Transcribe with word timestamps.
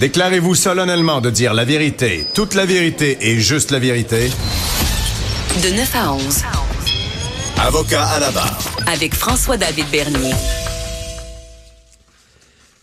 Déclarez-vous 0.00 0.54
solennellement 0.54 1.22
de 1.22 1.30
dire 1.30 1.54
la 1.54 1.64
vérité, 1.64 2.26
toute 2.34 2.52
la 2.52 2.66
vérité 2.66 3.16
et 3.22 3.40
juste 3.40 3.70
la 3.70 3.78
vérité. 3.78 4.30
De 5.62 5.74
9 5.74 5.96
à 5.96 6.12
11. 6.12 6.42
Avocat 7.58 8.04
à 8.04 8.20
la 8.20 8.30
barre. 8.30 8.58
Avec 8.86 9.14
François-David 9.14 9.86
Bernier. 9.90 10.34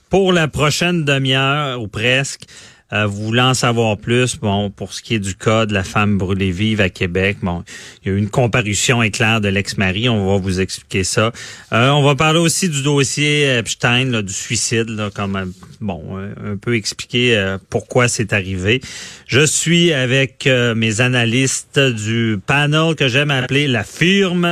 Pour 0.10 0.34
la 0.34 0.48
prochaine 0.48 1.06
demi-heure 1.06 1.80
ou 1.82 1.88
presque, 1.88 2.46
euh, 2.94 3.08
voulez 3.08 3.42
en 3.42 3.54
savoir 3.54 3.98
plus, 3.98 4.38
bon, 4.38 4.70
pour 4.70 4.94
ce 4.94 5.02
qui 5.02 5.16
est 5.16 5.20
du 5.20 5.36
cas 5.36 5.66
de 5.66 5.74
la 5.74 5.84
femme 5.84 6.18
brûlée 6.18 6.52
vive 6.52 6.80
à 6.80 6.90
Québec, 6.90 7.38
bon, 7.42 7.64
il 8.04 8.10
y 8.10 8.12
a 8.12 8.16
eu 8.16 8.20
une 8.20 8.30
comparution 8.30 9.02
éclair 9.02 9.42
de 9.42 9.48
l'ex-mari, 9.48 10.10
on 10.10 10.28
va 10.32 10.38
vous 10.38 10.60
expliquer 10.60 11.04
ça. 11.04 11.32
Euh, 11.72 11.90
on 11.90 12.04
va 12.04 12.16
parler 12.16 12.40
aussi 12.40 12.70
du 12.70 12.84
dossier 12.84 13.58
Epstein, 13.58 14.06
là, 14.12 14.22
du 14.22 14.34
suicide, 14.34 14.90
là, 14.90 15.10
comme 15.10 15.36
euh, 15.36 15.46
bon, 15.82 16.18
un 16.18 16.58
peu 16.58 16.76
expliquer 16.76 17.58
pourquoi 17.70 18.08
c'est 18.08 18.32
arrivé. 18.32 18.82
Je 19.28 19.46
suis 19.46 19.92
avec 19.92 20.48
mes 20.76 21.02
analystes 21.02 21.80
du 21.80 22.40
panel 22.46 22.96
que 22.96 23.08
j'aime 23.08 23.32
appeler 23.32 23.68
la 23.68 23.84
firme, 23.84 24.48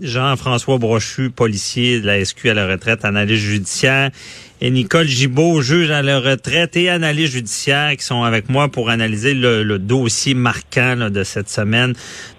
Jean-François 0.00 0.78
Brochu, 0.78 1.30
policier 1.30 2.00
de 2.00 2.06
la 2.06 2.24
SQ 2.24 2.46
à 2.46 2.54
la 2.54 2.66
retraite, 2.66 3.04
analyste 3.04 3.44
judiciaire 3.44 4.10
et 4.60 4.70
Nicole 4.70 5.06
Gibault, 5.06 5.60
juge 5.60 5.90
à 5.90 6.02
la 6.02 6.20
retraite 6.20 6.76
et 6.76 6.88
analyste 6.88 7.34
judiciaire, 7.34 7.96
qui 7.96 8.04
sont 8.04 8.22
avec 8.22 8.48
moi 8.48 8.68
pour 8.68 8.88
analyser 8.88 9.34
le, 9.34 9.78
dossier 9.78 10.34
marquant 10.34 11.10
de 11.10 11.22
cette 11.24 11.50
semaine 11.50 11.92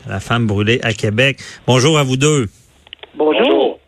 de 0.05 0.11
la 0.11 0.19
femme 0.19 0.47
brûlée 0.47 0.79
à 0.83 0.93
Québec. 0.93 1.39
Bonjour 1.67 1.97
à 1.97 2.03
vous 2.03 2.17
deux. 2.17 2.47
Bonjour. 3.15 3.79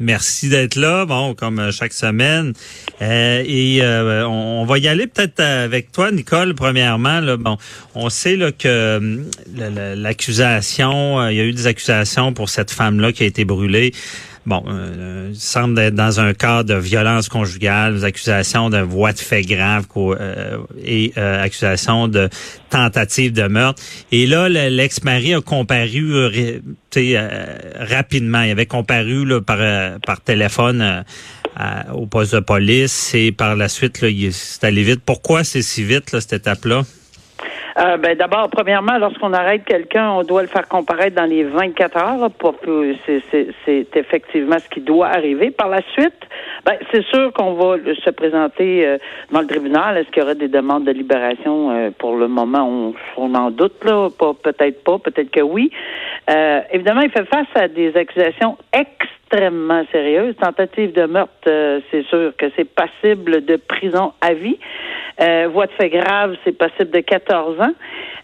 Merci 0.00 0.48
d'être 0.48 0.74
là, 0.74 1.06
bon, 1.06 1.34
comme 1.34 1.60
euh, 1.60 1.70
chaque 1.70 1.92
semaine. 1.92 2.54
Euh, 3.00 3.44
et 3.46 3.82
euh, 3.82 4.26
on, 4.26 4.64
va 4.64 4.78
y 4.78 4.88
aller 4.88 5.06
peut-être 5.06 5.38
avec 5.40 5.92
toi, 5.92 6.10
Nicole, 6.10 6.54
premièrement. 6.54 7.20
Là, 7.20 7.36
bon, 7.36 7.56
on 7.94 8.08
sait 8.08 8.34
là, 8.34 8.50
que 8.50 9.20
l'accusation, 9.54 11.28
il 11.28 11.36
y 11.36 11.40
a 11.40 11.44
eu 11.44 11.52
des 11.52 11.68
accusations 11.68 12.32
pour 12.32 12.48
cette 12.48 12.72
femme-là 12.72 13.12
qui 13.12 13.22
a 13.22 13.26
été 13.26 13.44
brûlée. 13.44 13.92
Bon, 14.44 14.64
euh, 14.66 15.28
il 15.30 15.38
semble 15.38 15.78
être 15.78 15.94
dans 15.94 16.18
un 16.18 16.34
cas 16.34 16.64
de 16.64 16.74
violence 16.74 17.28
conjugale, 17.28 18.04
accusations 18.04 18.70
de 18.70 18.78
voie 18.78 19.12
de 19.12 19.18
fait 19.18 19.42
grave 19.42 19.86
euh, 19.96 20.58
et 20.84 21.12
euh, 21.16 21.44
accusations 21.44 22.08
de 22.08 22.28
tentative 22.68 23.32
de 23.32 23.46
meurtre. 23.46 23.80
Et 24.10 24.26
là, 24.26 24.48
l'ex-mari 24.48 25.34
a 25.34 25.40
comparu 25.40 26.14
euh, 26.16 26.60
rapidement. 27.76 28.42
Il 28.42 28.50
avait 28.50 28.66
comparu 28.66 29.24
là, 29.24 29.40
par, 29.40 30.00
par 30.00 30.20
téléphone 30.20 31.04
au 31.94 32.06
poste 32.06 32.34
de 32.34 32.40
police 32.40 33.14
et 33.14 33.30
par 33.30 33.54
la 33.54 33.68
suite, 33.68 34.00
là, 34.00 34.08
c'est 34.32 34.64
allé 34.64 34.82
vite. 34.82 35.02
Pourquoi 35.06 35.44
c'est 35.44 35.62
si 35.62 35.84
vite, 35.84 36.10
là, 36.10 36.20
cette 36.20 36.32
étape-là? 36.32 36.82
Euh, 37.78 37.96
ben, 37.96 38.16
D'abord, 38.16 38.50
premièrement, 38.50 38.98
lorsqu'on 38.98 39.32
arrête 39.32 39.64
quelqu'un, 39.64 40.10
on 40.10 40.22
doit 40.22 40.42
le 40.42 40.48
faire 40.48 40.68
comparaître 40.68 41.16
dans 41.16 41.24
les 41.24 41.44
24 41.44 41.96
heures. 41.96 42.30
C'est 43.64 43.96
effectivement 43.96 44.58
ce 44.58 44.68
qui 44.68 44.80
doit 44.80 45.08
arriver. 45.08 45.50
Par 45.50 45.68
la 45.68 45.80
suite, 45.92 46.28
ben, 46.64 46.74
c'est 46.90 47.04
sûr 47.06 47.32
qu'on 47.32 47.54
va 47.54 47.76
se 48.04 48.10
présenter 48.10 48.86
euh, 48.86 48.98
dans 49.30 49.40
le 49.40 49.46
tribunal. 49.46 49.96
Est-ce 49.96 50.08
qu'il 50.10 50.22
y 50.22 50.24
aura 50.24 50.34
des 50.34 50.48
demandes 50.48 50.84
de 50.84 50.92
libération? 50.92 51.70
Euh, 51.70 51.90
pour 51.96 52.16
le 52.16 52.28
moment, 52.28 52.68
on, 52.68 52.94
on 53.16 53.34
en 53.34 53.50
doute, 53.50 53.84
là. 53.84 54.08
peut-être 54.42 54.84
pas, 54.84 54.98
peut-être 54.98 55.30
que 55.30 55.40
oui. 55.40 55.70
évidemment, 56.72 57.00
il 57.00 57.10
fait 57.10 57.24
face 57.24 57.46
à 57.54 57.68
des 57.68 57.96
accusations 57.96 58.56
extrêmement 58.72 59.84
sérieuses. 59.90 60.36
Tentative 60.36 60.92
de 60.92 61.06
meurtre, 61.06 61.32
c'est 61.90 62.04
sûr 62.08 62.32
que 62.36 62.46
c'est 62.56 62.68
passible 62.68 63.44
de 63.44 63.56
prison 63.56 64.12
à 64.20 64.34
vie. 64.34 64.58
Euh, 65.20 65.48
voie 65.52 65.66
de 65.66 65.72
fait 65.72 65.90
grave, 65.90 66.36
c'est 66.44 66.56
possible 66.56 66.90
de 66.90 67.00
14 67.00 67.60
ans. 67.60 67.74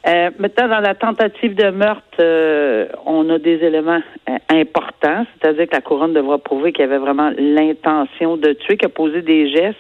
Euh, 0.07 0.31
maintenant, 0.39 0.69
dans 0.69 0.81
la 0.81 0.95
tentative 0.95 1.55
de 1.55 1.71
meurtre, 1.71 2.03
euh, 2.21 2.87
on 3.05 3.29
a 3.31 3.39
des 3.39 3.57
éléments 3.65 4.01
euh, 4.31 4.37
importants, 4.51 5.27
c'est-à-dire 5.35 5.67
que 5.67 5.75
la 5.75 5.81
couronne 5.81 6.15
devra 6.15 6.39
prouver 6.39 6.73
qu'il 6.73 6.83
y 6.83 6.89
avait 6.89 6.99
vraiment 6.99 7.31
l'intention 7.37 8.37
de 8.37 8.53
tuer, 8.53 8.77
qu'il 8.77 8.87
a 8.87 8.91
posé 8.91 9.23
des 9.23 9.51
gestes, 9.51 9.77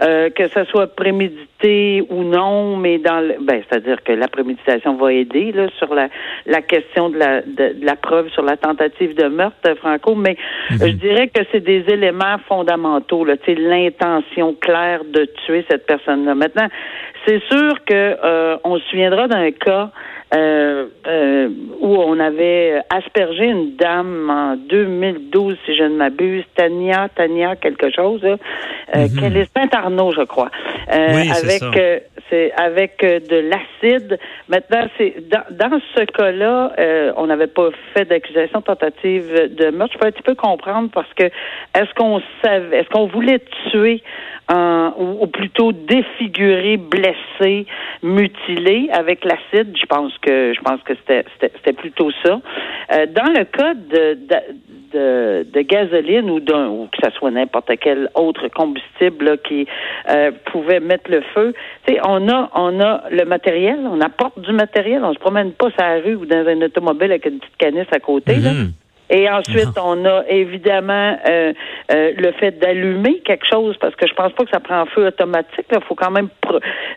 que 0.00 0.46
ce 0.46 0.62
soit 0.66 0.94
prémédité 0.94 2.04
ou 2.08 2.22
non, 2.22 2.76
mais 2.76 2.98
dans 2.98 3.18
le, 3.18 3.34
ben, 3.40 3.62
c'est-à-dire 3.68 4.02
que 4.04 4.12
la 4.12 4.28
préméditation 4.28 4.94
va 4.94 5.12
aider 5.12 5.50
là, 5.50 5.66
sur 5.76 5.92
la, 5.92 6.08
la 6.46 6.62
question 6.62 7.08
de 7.10 7.18
la, 7.18 7.42
de, 7.42 7.74
la 7.82 7.96
preuve 7.96 8.28
sur 8.30 8.44
la 8.44 8.56
tentative 8.56 9.16
de 9.16 9.26
meurtre, 9.26 9.74
Franco, 9.78 10.14
mais 10.14 10.36
mhm. 10.70 10.78
je 10.80 10.92
dirais 10.92 11.28
que 11.28 11.40
c'est 11.50 11.64
des 11.64 11.84
éléments 11.88 12.38
fondamentaux, 12.46 13.24
là, 13.24 13.34
l'intention 13.48 14.54
claire 14.60 15.02
de 15.04 15.26
tuer 15.46 15.64
cette 15.68 15.84
personne-là. 15.86 16.36
Maintenant, 16.36 16.68
c'est 17.26 17.42
sûr 17.50 17.84
que 17.84 18.16
on 18.64 18.78
se 18.78 18.84
souviendra 18.90 19.26
d'un 19.26 19.47
cas 19.52 19.90
euh, 20.34 20.88
euh, 21.06 21.48
où 21.80 21.96
on 21.96 22.20
avait 22.20 22.82
aspergé 22.90 23.46
une 23.46 23.76
dame 23.76 24.28
en 24.28 24.56
2012, 24.56 25.56
si 25.64 25.74
je 25.74 25.84
ne 25.84 25.96
m'abuse, 25.96 26.44
Tania, 26.54 27.08
Tania 27.14 27.56
quelque 27.56 27.90
chose, 27.90 28.22
euh, 28.24 28.36
mm 28.94 29.18
qu'elle 29.18 29.36
est 29.38 29.50
Saint-Arnaud, 29.56 30.12
je 30.12 30.22
crois, 30.22 30.50
avec 30.86 32.04
c'est 32.28 32.52
avec 32.52 33.00
de 33.00 33.48
l'acide. 33.48 34.18
Maintenant, 34.50 34.86
c'est 34.98 35.14
dans, 35.30 35.44
dans 35.50 35.80
ce 35.96 36.04
cas-là, 36.04 36.72
on 37.16 37.26
n'avait 37.26 37.46
pas 37.46 37.70
fait 37.94 38.04
d'accusation 38.04 38.60
tentative 38.60 39.54
de 39.54 39.70
meurtre. 39.70 39.94
Je 39.94 39.98
peux 39.98 40.06
un 40.08 40.10
petit 40.10 40.22
peu 40.22 40.34
comprendre 40.34 40.90
parce 40.92 41.12
que 41.14 41.24
est-ce 41.24 41.94
qu'on 41.94 42.20
savait, 42.44 42.80
est-ce 42.80 42.88
qu'on 42.90 43.06
voulait 43.06 43.40
tuer 43.70 44.02
ou, 44.50 45.26
plutôt 45.26 45.72
défiguré, 45.72 46.76
blessé, 46.76 47.66
mutilé 48.02 48.90
avec 48.92 49.24
l'acide? 49.24 49.74
Je 49.74 49.86
pense 49.86 50.17
que 50.22 50.52
je 50.54 50.60
pense 50.60 50.80
que 50.82 50.92
c'était 51.06 51.72
plutôt 51.72 52.10
ça. 52.24 52.40
Euh, 52.94 53.06
dans 53.06 53.32
le 53.32 53.44
cas 53.44 53.74
de, 53.74 54.18
de, 54.92 55.44
de, 55.52 55.60
gasoline 55.62 56.30
ou 56.30 56.40
d'un 56.40 56.68
ou 56.68 56.88
que 56.90 56.98
ce 57.04 57.10
soit 57.16 57.30
n'importe 57.30 57.70
quel 57.80 58.10
autre 58.14 58.48
combustible 58.48 59.38
qui 59.38 59.66
euh, 60.08 60.30
pouvait 60.46 60.80
mettre 60.80 61.10
le 61.10 61.22
feu, 61.34 61.54
on 62.04 62.28
a 62.28 62.50
on 62.54 62.80
a 62.80 63.04
le 63.10 63.24
matériel, 63.24 63.80
on 63.90 64.00
apporte 64.00 64.40
du 64.40 64.52
matériel, 64.52 65.04
on 65.04 65.12
se 65.12 65.18
promène 65.18 65.52
pas 65.52 65.70
sur 65.70 65.80
la 65.80 66.00
rue 66.00 66.14
ou 66.14 66.26
dans 66.26 66.46
un 66.46 66.62
automobile 66.62 67.10
avec 67.10 67.26
une 67.26 67.38
petite 67.38 67.56
canisse 67.56 67.92
à 67.92 68.00
côté. 68.00 68.36
là. 68.36 68.52
Mm-hmm. 68.52 68.70
Et 69.10 69.28
ensuite, 69.28 69.78
on 69.82 70.04
a 70.04 70.24
évidemment 70.28 71.16
euh, 71.28 71.52
euh, 71.92 72.12
le 72.16 72.32
fait 72.32 72.58
d'allumer 72.58 73.20
quelque 73.20 73.46
chose, 73.46 73.76
parce 73.80 73.94
que 73.96 74.06
je 74.06 74.12
pense 74.12 74.32
pas 74.32 74.44
que 74.44 74.50
ça 74.50 74.60
prend 74.60 74.84
feu 74.86 75.06
automatique. 75.06 75.66
Il 75.72 75.80
faut 75.82 75.94
quand 75.94 76.10
même 76.10 76.28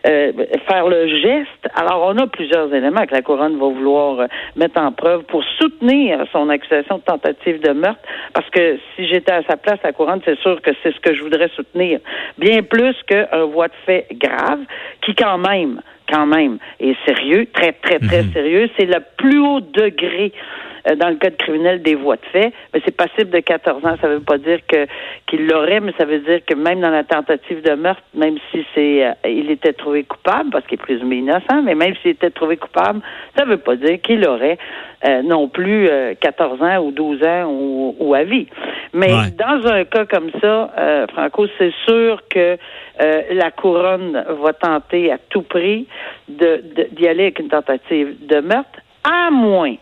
euh, 0.06 0.32
faire 0.68 0.88
le 0.88 1.08
geste. 1.08 1.68
Alors, 1.74 2.04
on 2.06 2.18
a 2.18 2.26
plusieurs 2.26 2.72
éléments 2.74 3.06
que 3.06 3.14
la 3.14 3.22
couronne 3.22 3.58
va 3.58 3.66
vouloir 3.66 4.26
mettre 4.56 4.78
en 4.78 4.92
preuve 4.92 5.22
pour 5.24 5.42
soutenir 5.58 6.24
son 6.32 6.50
accusation 6.50 6.98
de 6.98 7.02
tentative 7.02 7.60
de 7.62 7.70
meurtre. 7.70 8.02
Parce 8.34 8.48
que 8.50 8.78
si 8.94 9.08
j'étais 9.08 9.32
à 9.32 9.42
sa 9.44 9.56
place, 9.56 9.78
la 9.82 9.92
couronne, 9.92 10.20
c'est 10.24 10.38
sûr 10.40 10.60
que 10.60 10.70
c'est 10.82 10.94
ce 10.94 11.00
que 11.00 11.14
je 11.14 11.22
voudrais 11.22 11.48
soutenir. 11.56 12.00
Bien 12.36 12.62
plus 12.62 12.94
qu'un 13.06 13.44
voie 13.44 13.68
de 13.68 13.74
fait 13.86 14.06
grave, 14.12 14.60
qui 15.00 15.14
quand 15.14 15.38
même, 15.38 15.80
quand 16.12 16.26
même, 16.26 16.58
est 16.78 16.96
sérieux, 17.06 17.46
très, 17.54 17.72
très, 17.72 17.98
très 17.98 18.22
mhm. 18.22 18.32
sérieux. 18.32 18.70
C'est 18.78 18.86
le 18.86 19.00
plus 19.16 19.38
haut 19.38 19.60
degré 19.60 20.32
euh, 20.32 20.71
dans 20.96 21.08
le 21.08 21.16
code 21.16 21.36
criminel 21.36 21.82
des 21.82 21.94
voies 21.94 22.16
de 22.16 22.26
fait, 22.32 22.52
mais 22.72 22.80
c'est 22.84 22.96
passible 22.96 23.30
de 23.30 23.40
14 23.40 23.84
ans. 23.84 23.96
Ça 24.00 24.08
ne 24.08 24.14
veut 24.14 24.20
pas 24.20 24.38
dire 24.38 24.58
que 24.66 24.86
qu'il 25.26 25.46
l'aurait, 25.46 25.80
mais 25.80 25.92
ça 25.98 26.04
veut 26.04 26.18
dire 26.18 26.40
que 26.44 26.54
même 26.54 26.80
dans 26.80 26.90
la 26.90 27.04
tentative 27.04 27.62
de 27.62 27.74
meurtre, 27.74 28.02
même 28.14 28.36
si 28.50 28.64
c'est 28.74 29.06
euh, 29.06 29.12
il 29.24 29.50
était 29.50 29.72
trouvé 29.72 30.04
coupable, 30.04 30.50
parce 30.50 30.66
qu'il 30.66 30.74
est 30.74 30.82
présumé 30.82 31.16
innocent, 31.16 31.62
mais 31.62 31.74
même 31.74 31.94
s'il 32.02 32.12
était 32.12 32.30
trouvé 32.30 32.56
coupable, 32.56 33.00
ça 33.36 33.44
ne 33.44 33.50
veut 33.50 33.58
pas 33.58 33.76
dire 33.76 34.00
qu'il 34.02 34.26
aurait 34.26 34.58
euh, 35.06 35.22
non 35.22 35.48
plus 35.48 35.88
14 36.20 36.62
ans 36.62 36.78
ou 36.78 36.90
12 36.92 37.22
ans 37.24 37.44
ou, 37.48 38.14
à 38.14 38.24
vie. 38.24 38.46
Mais 38.92 39.12
dans 39.38 39.66
un 39.66 39.84
cas 39.84 40.04
comme 40.04 40.30
ça, 40.40 40.70
Franco, 41.12 41.46
c'est 41.58 41.72
sûr 41.86 42.22
que 42.28 42.56
la 42.98 43.50
couronne 43.50 44.24
va 44.42 44.52
tenter 44.52 45.10
à 45.10 45.18
tout 45.30 45.42
prix 45.42 45.86
de, 46.28 46.62
d'y 46.92 47.08
aller 47.08 47.24
avec 47.24 47.38
une 47.38 47.48
tentative 47.48 48.14
de 48.26 48.40
meurtre, 48.40 48.80
à 49.04 49.30
moins 49.30 49.76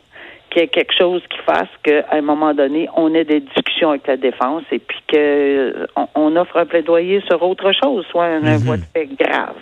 qu'il 0.51 0.63
y 0.63 0.65
ait 0.65 0.69
quelque 0.69 0.93
chose 0.97 1.23
qui 1.31 1.39
fasse 1.47 1.69
qu'à 1.83 2.05
un 2.13 2.21
moment 2.21 2.55
donné, 2.55 2.89
on 2.97 3.15
ait 3.15 3.25
des 3.25 3.41
discussions 3.41 3.91
avec 3.91 4.07
la 4.07 4.17
défense 4.17 4.65
et 4.71 4.79
puis 4.79 4.99
qu'on 5.11 6.09
on 6.15 6.37
offre 6.37 6.57
un 6.57 6.67
plaidoyer 6.67 7.23
sur 7.29 7.43
autre 7.43 7.73
chose, 7.73 8.05
soit 8.11 8.27
un, 8.27 8.41
mm 8.41 8.57
voie 8.59 8.77
de 8.77 8.83
fait 8.93 9.09
grave. 9.19 9.55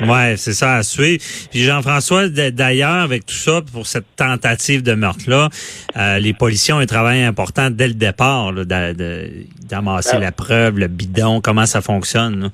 Ouais, 0.00 0.34
c'est 0.36 0.52
ça 0.52 0.74
à 0.74 0.82
suivre. 0.82 1.22
Puis 1.50 1.60
Jean-François, 1.60 2.28
d'ailleurs, 2.28 3.02
avec 3.02 3.24
tout 3.24 3.34
ça, 3.34 3.62
pour 3.72 3.86
cette 3.86 4.16
tentative 4.16 4.82
de 4.82 4.94
meurtre-là, 4.94 5.48
euh, 5.96 6.18
les 6.18 6.34
policiers 6.34 6.74
ont 6.74 6.78
un 6.78 6.86
travail 6.86 7.22
important 7.22 7.70
dès 7.70 7.88
le 7.88 7.94
départ, 7.94 8.52
d'amasser 8.52 10.16
ah. 10.16 10.18
la 10.18 10.32
preuve, 10.32 10.78
le 10.78 10.88
bidon, 10.88 11.40
comment 11.40 11.66
ça 11.66 11.80
fonctionne. 11.80 12.50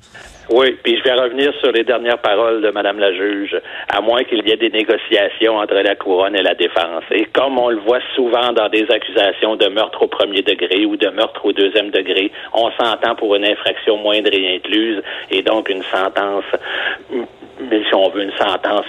Oui, 0.55 0.77
puis 0.83 0.95
je 0.99 1.03
vais 1.03 1.13
revenir 1.13 1.51
sur 1.61 1.71
les 1.71 1.83
dernières 1.83 2.19
paroles 2.19 2.61
de 2.61 2.69
Madame 2.69 2.99
la 2.99 3.11
juge, 3.11 3.59
à 3.89 4.01
moins 4.01 4.23
qu'il 4.23 4.47
y 4.47 4.51
ait 4.51 4.55
des 4.55 4.69
négociations 4.69 5.57
entre 5.57 5.73
la 5.73 5.95
couronne 5.95 6.35
et 6.35 6.43
la 6.43 6.53
défense. 6.53 7.03
Et 7.09 7.25
comme 7.25 7.57
on 7.57 7.69
le 7.69 7.77
voit 7.77 8.01
souvent 8.13 8.53
dans 8.53 8.69
des 8.69 8.85
accusations 8.91 9.55
de 9.55 9.65
meurtre 9.69 10.03
au 10.03 10.07
premier 10.07 10.43
degré 10.43 10.85
ou 10.85 10.95
de 10.95 11.09
meurtre 11.09 11.43
au 11.43 11.53
deuxième 11.53 11.89
degré, 11.89 12.31
on 12.53 12.69
s'entend 12.73 13.15
pour 13.15 13.33
une 13.33 13.45
infraction 13.45 13.97
moindre 13.97 14.29
et 14.31 14.57
incluse, 14.57 15.01
et 15.31 15.41
donc 15.41 15.69
une 15.69 15.81
sentence 15.81 16.45
mais 17.69 17.83
si 17.87 17.93
on 17.93 18.09
veut 18.09 18.23
une 18.23 18.37
sentence 18.37 18.85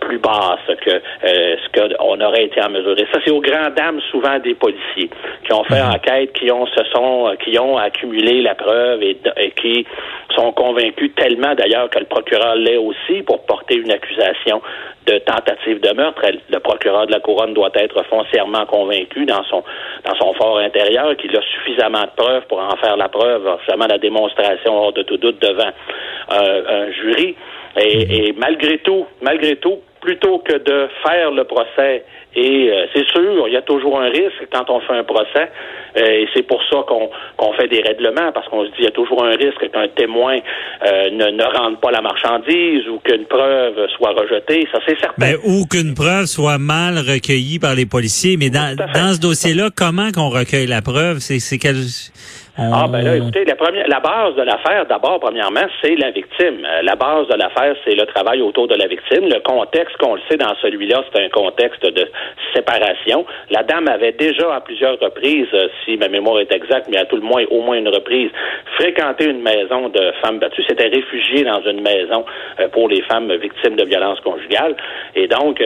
plus 0.00 0.18
basse 0.18 0.60
que 0.80 0.90
euh, 0.90 1.56
ce 1.56 1.80
qu'on 1.80 2.20
aurait 2.20 2.44
été 2.44 2.62
en 2.62 2.70
mesure. 2.70 2.98
Et 2.98 3.06
ça, 3.12 3.18
c'est 3.24 3.30
aux 3.30 3.40
grandes 3.40 3.74
dames 3.74 4.00
souvent 4.10 4.38
des 4.38 4.54
policiers 4.54 5.10
qui 5.44 5.52
ont 5.52 5.64
fait 5.64 5.82
mhm. 5.82 5.94
enquête, 5.94 6.32
qui 6.32 6.50
ont 6.50 6.66
se 6.66 6.84
sont 6.92 7.34
qui 7.42 7.58
ont 7.58 7.76
accumulé 7.76 8.42
la 8.42 8.54
preuve 8.54 9.02
et, 9.02 9.16
qui 9.60 9.86
sont 10.34 10.52
convaincus 10.52 11.12
tellement 11.16 11.54
d'ailleurs 11.54 11.88
que 11.90 11.98
le 11.98 12.04
procureur 12.06 12.54
l'est 12.56 12.76
aussi 12.76 13.22
pour 13.22 13.44
porter 13.46 13.76
une 13.76 13.90
accusation 13.90 14.60
de 15.06 15.18
tentative 15.18 15.80
de 15.80 15.94
meurtre. 15.94 16.22
Le 16.50 16.58
procureur 16.58 17.06
de 17.06 17.12
la 17.12 17.20
couronne 17.20 17.54
doit 17.54 17.70
être 17.74 18.02
foncièrement 18.04 18.66
convaincu 18.66 19.24
dans 19.24 19.44
son 19.44 19.62
dans 20.04 20.14
son 20.16 20.34
fort 20.34 20.58
intérieur 20.58 21.16
qu'il 21.16 21.34
a 21.36 21.40
suffisamment 21.42 22.02
de 22.02 22.10
preuves 22.16 22.46
pour 22.48 22.58
en 22.58 22.76
faire 22.76 22.96
la 22.96 23.08
preuve, 23.08 23.48
seulement 23.66 23.86
la 23.86 23.98
démonstration 23.98 24.76
hors 24.76 24.92
de 24.92 25.02
tout 25.02 25.16
doute 25.16 25.40
devant 25.40 25.70
un 26.30 26.90
jury. 26.92 27.36
Et, 27.78 28.28
et, 28.28 28.34
malgré 28.36 28.78
tout, 28.78 29.06
malgré 29.22 29.56
tout, 29.56 29.78
plutôt 30.00 30.38
que 30.38 30.56
de 30.56 30.88
faire 31.04 31.30
le 31.32 31.44
procès, 31.44 32.04
et 32.36 32.70
euh, 32.70 32.86
c'est 32.94 33.06
sûr, 33.08 33.48
il 33.48 33.54
y 33.54 33.56
a 33.56 33.62
toujours 33.62 33.98
un 33.98 34.08
risque 34.10 34.46
quand 34.52 34.68
on 34.68 34.80
fait 34.80 34.92
un 34.92 35.04
procès, 35.04 35.50
euh, 35.96 36.00
et 36.00 36.28
c'est 36.34 36.42
pour 36.42 36.62
ça 36.70 36.84
qu'on 36.86 37.52
fait 37.54 37.66
des 37.66 37.80
règlements, 37.80 38.30
parce 38.32 38.46
qu'on 38.48 38.64
se 38.64 38.68
dit 38.68 38.76
il 38.80 38.84
y 38.84 38.88
a 38.88 38.92
toujours 38.92 39.24
un 39.24 39.34
risque 39.34 39.70
qu'un 39.72 39.88
témoin 39.88 40.38
euh, 40.86 41.10
ne, 41.10 41.30
ne 41.30 41.58
rende 41.58 41.80
pas 41.80 41.90
la 41.90 42.02
marchandise 42.02 42.86
ou 42.88 42.98
qu'une 42.98 43.24
preuve 43.24 43.88
soit 43.96 44.12
rejetée, 44.12 44.68
ça 44.70 44.78
c'est 44.86 44.98
certain. 45.00 45.14
Ben, 45.18 45.36
ou 45.44 45.64
qu'une 45.66 45.94
preuve 45.94 46.26
soit 46.26 46.58
mal 46.58 46.98
recueillie 46.98 47.58
par 47.58 47.74
les 47.74 47.86
policiers, 47.86 48.36
mais 48.36 48.50
dans, 48.50 48.76
dans 48.76 49.14
ce 49.14 49.20
dossier-là, 49.20 49.70
comment 49.74 50.12
qu'on 50.12 50.28
recueille 50.28 50.66
la 50.66 50.82
preuve? 50.82 51.18
C'est 51.18 51.58
Ah, 52.58 52.86
ben 52.88 53.02
là, 53.02 53.16
écoutez, 53.16 53.44
la, 53.44 53.54
première, 53.54 53.86
la 53.86 54.00
base 54.00 54.34
de 54.34 54.40
l'affaire, 54.40 54.86
d'abord, 54.86 55.20
premièrement, 55.20 55.66
c'est 55.82 55.94
la 55.96 56.10
victime. 56.10 56.64
Euh, 56.64 56.80
la 56.82 56.96
base 56.96 57.28
de 57.28 57.34
l'affaire, 57.34 57.76
c'est 57.84 57.94
le 57.94 58.06
travail 58.06 58.40
autour 58.40 58.66
de 58.66 58.74
la 58.74 58.86
victime. 58.86 59.28
Le 59.28 59.40
contexte, 59.40 59.94
qu'on 59.98 60.14
le 60.14 60.22
sait 60.30 60.38
dans 60.38 60.54
celui-là, 60.62 61.04
c'est 61.12 61.22
un 61.22 61.28
contexte 61.28 61.84
de 61.84 62.08
séparation. 62.54 63.26
La 63.50 63.62
dame 63.62 63.88
avait 63.88 64.12
déjà, 64.12 64.54
à 64.54 64.60
plusieurs 64.62 64.98
reprises, 64.98 65.48
euh, 65.52 65.68
si 65.84 65.98
ma 65.98 66.08
mémoire 66.08 66.40
est 66.40 66.50
exacte, 66.50 66.88
mais 66.90 66.96
à 66.96 67.04
tout 67.04 67.16
le 67.16 67.22
moins, 67.22 67.44
au 67.50 67.60
moins 67.60 67.76
une 67.76 67.88
reprise, 67.88 68.30
fréquenté 68.76 69.26
une 69.26 69.42
maison 69.42 69.90
de 69.90 70.12
femmes 70.22 70.38
battues. 70.38 70.64
C'était 70.66 70.88
réfugié 70.88 71.44
dans 71.44 71.60
une 71.60 71.82
maison 71.82 72.24
euh, 72.60 72.68
pour 72.68 72.88
les 72.88 73.02
femmes 73.02 73.30
victimes 73.34 73.76
de 73.76 73.84
violences 73.84 74.20
conjugales. 74.20 74.76
Et 75.14 75.28
donc, 75.28 75.62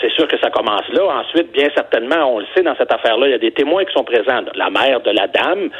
c'est 0.00 0.10
sûr 0.12 0.26
que 0.28 0.38
ça 0.38 0.50
commence 0.50 0.88
là. 0.92 1.22
Ensuite, 1.22 1.52
bien 1.52 1.68
certainement, 1.74 2.34
on 2.34 2.38
le 2.38 2.46
sait, 2.54 2.62
dans 2.62 2.74
cette 2.76 2.92
affaire-là, 2.92 3.26
il 3.26 3.30
y 3.30 3.34
a 3.34 3.38
des 3.38 3.52
témoins 3.52 3.84
qui 3.84 3.92
sont 3.92 4.04
présents. 4.04 4.42
La 4.54 4.70
mère 4.70 5.00
de 5.00 5.10
la 5.10 5.26
dame, 5.26 5.70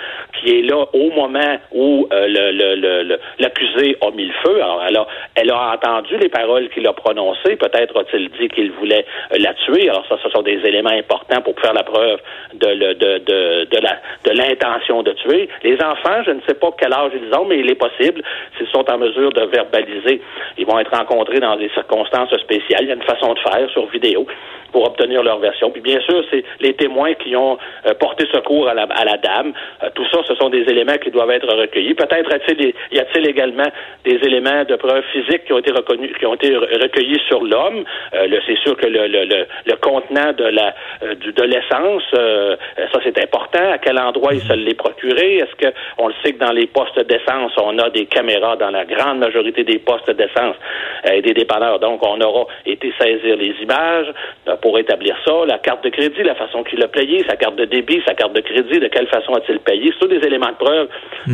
qui 0.41 0.59
est 0.59 0.63
là 0.63 0.87
au 0.93 1.11
moment 1.11 1.59
où 1.73 2.07
euh, 2.13 2.27
le, 2.29 3.19
l'accusé 3.39 3.97
a 4.01 4.11
mis 4.11 4.27
le 4.27 4.33
feu. 4.45 4.63
Alors, 4.63 4.83
elle 4.87 4.97
a, 4.97 5.07
elle 5.35 5.51
a 5.51 5.75
entendu 5.75 6.17
les 6.19 6.29
paroles 6.29 6.69
qu'il 6.71 6.87
a 6.87 6.93
prononcées. 6.93 7.57
Peut-être 7.57 7.99
a-t-il 7.99 8.31
dit 8.31 8.49
qu'il 8.49 8.71
voulait 8.73 9.05
euh, 9.33 9.39
la 9.39 9.55
tuer. 9.55 9.89
Alors, 9.89 10.07
ça, 10.09 10.17
ce 10.23 10.29
sont 10.31 10.43
des 10.43 10.61
éléments 10.65 10.91
importants 10.91 11.43
pour 11.43 11.59
faire 11.61 11.75
la 11.75 11.83
preuve 11.83 12.21
de, 12.55 12.95
de, 12.95 13.19
de, 13.65 13.79
la, 13.81 14.01
l'intention 14.41 15.03
de 15.03 15.13
tuer. 15.13 15.49
Les 15.63 15.77
enfants, 15.83 16.23
je 16.25 16.33
ne 16.33 16.41
sais 16.47 16.55
pas 16.55 16.71
quel 16.79 16.93
âge 16.93 17.13
ils 17.15 17.35
ont, 17.37 17.45
mais 17.45 17.59
il 17.59 17.71
est 17.71 17.75
possible, 17.75 18.23
s'ils 18.57 18.69
sont 18.69 18.89
en 18.91 18.99
mesure 18.99 19.33
de 19.33 19.45
verbaliser, 19.45 20.21
ils 20.59 20.67
vont 20.67 20.79
être 20.79 20.97
rencontrés 20.97 21.41
dans 21.41 21.57
des 21.57 21.69
circonstances 21.71 22.35
spéciales. 22.39 22.83
Il 22.83 22.89
y 22.89 22.93
a 22.93 22.95
une 22.95 23.03
façon 23.03 23.35
de 23.35 23.39
faire 23.41 23.69
sur 23.71 23.87
vidéo 23.87 24.27
pour 24.73 24.87
obtenir 24.87 25.23
leur 25.23 25.39
version. 25.39 25.71
Puis 25.71 25.81
bien 25.81 26.01
sûr, 26.03 26.25
c'est 26.31 26.45
les 26.61 26.75
témoins 26.75 27.15
qui 27.15 27.35
ont 27.35 27.59
euh, 27.87 27.95
porté 27.95 28.25
secours 28.33 28.69
à 28.69 28.75
la, 28.75 28.85
à 28.85 29.05
la 29.05 29.17
dame. 29.17 29.53
tout 29.95 30.07
ça, 30.13 30.19
ce 30.27 30.35
sont 30.37 30.49
des 30.49 30.63
éléments 30.63 30.97
qui 31.03 31.11
doivent 31.11 31.31
être 31.31 31.53
recueillis. 31.53 31.95
Peut-être 31.95 32.31
y 32.93 32.99
a-t-il 32.99 33.29
également 33.29 33.67
des 34.05 34.15
éléments 34.15 34.65
de 34.65 34.77
preuve 34.77 35.05
physique 35.13 35.45
qui 35.45 35.53
ont 35.53 35.59
été 35.59 35.73
reconnus, 35.73 36.17
qui 36.19 36.27
ont 36.27 36.35
été 36.35 36.55
recueillis 36.57 37.21
sur 37.29 37.43
l'homme? 37.43 37.85
Euh, 38.15 38.29
c'est 38.47 38.59
sûr 38.59 38.77
que 38.77 38.87
le, 38.87 39.07
le, 39.07 39.25
le, 39.25 39.77
contenant 39.77 40.33
de 40.33 40.45
euh, 40.45 41.15
de 41.15 41.43
l'essence, 41.43 42.03
euh, 42.17 42.57
ça 42.93 43.01
c'est 43.05 43.19
important. 43.23 43.73
À 43.73 43.79
quel 43.79 43.99
endroit 43.99 44.30
il 44.32 44.41
se 44.41 44.53
l'est 44.53 44.75
procuré 44.75 45.37
Est-ce 45.37 45.55
que 45.56 45.73
on 45.99 46.09
le 46.09 46.15
sait 46.25 46.32
que 46.32 46.44
dans 46.44 46.53
les 46.53 46.67
postes 46.67 47.00
d'essence, 47.06 47.53
on 47.62 47.79
a 47.79 47.91
des 47.91 48.06
caméras 48.06 48.56
dans 48.56 48.71
la 48.71 48.85
grande 48.85 49.19
majorité 49.19 49.65
des 49.65 49.79
postes 49.79 50.11
d'essence 50.11 50.56
et 51.05 51.23
des 51.23 51.35
dépanneurs. 51.35 51.79
Donc 51.79 52.05
on 52.06 52.21
aura 52.21 52.47
été 52.67 52.93
saisir 52.99 53.37
les 53.37 53.55
images 53.62 54.12
pour 54.62 54.79
établir 54.79 55.17
ça, 55.25 55.32
la 55.47 55.59
carte 55.59 55.85
de 55.85 55.91
crédit, 55.91 56.23
la 56.23 56.35
façon 56.35 56.62
qu'il 56.62 56.82
a 56.82 56.88
payé, 56.88 57.25
sa 57.29 57.37
carte 57.37 57.56
de 57.56 57.65
débit, 57.65 58.03
sa 58.06 58.15
carte 58.15 58.32
de 58.32 58.41
crédit, 58.41 58.79
de 58.79 58.88
quelle 58.88 59.09
façon 59.09 59.35
a-t-il 59.35 59.61
payé. 59.61 59.93
C'est 60.00 60.09
des 60.09 60.27
éléments 60.27 60.50
de 60.50 60.65
preuve 60.65 60.88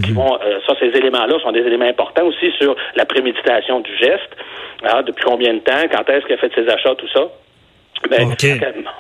qui 0.05 0.13
mhm. 0.13 0.17
vont, 0.17 0.35
euh, 0.35 0.59
ça, 0.67 0.75
ces 0.79 0.97
éléments-là 0.97 1.39
sont 1.43 1.53
des 1.53 1.61
éléments 1.61 1.87
importants 1.87 2.27
aussi 2.27 2.51
sur 2.59 2.77
la 2.95 3.05
préméditation 3.05 3.81
du 3.81 3.97
geste. 3.97 4.31
Alors, 4.83 5.03
depuis 5.05 5.25
combien 5.25 5.55
de 5.55 5.61
temps, 5.61 5.83
quand 5.91 6.09
est-ce 6.11 6.27
qu'il 6.27 6.35
a 6.35 6.39
fait 6.39 6.53
ses 6.55 6.69
achats, 6.69 6.95
tout 6.95 7.09
ça? 7.09 7.29
Ben, 8.09 8.35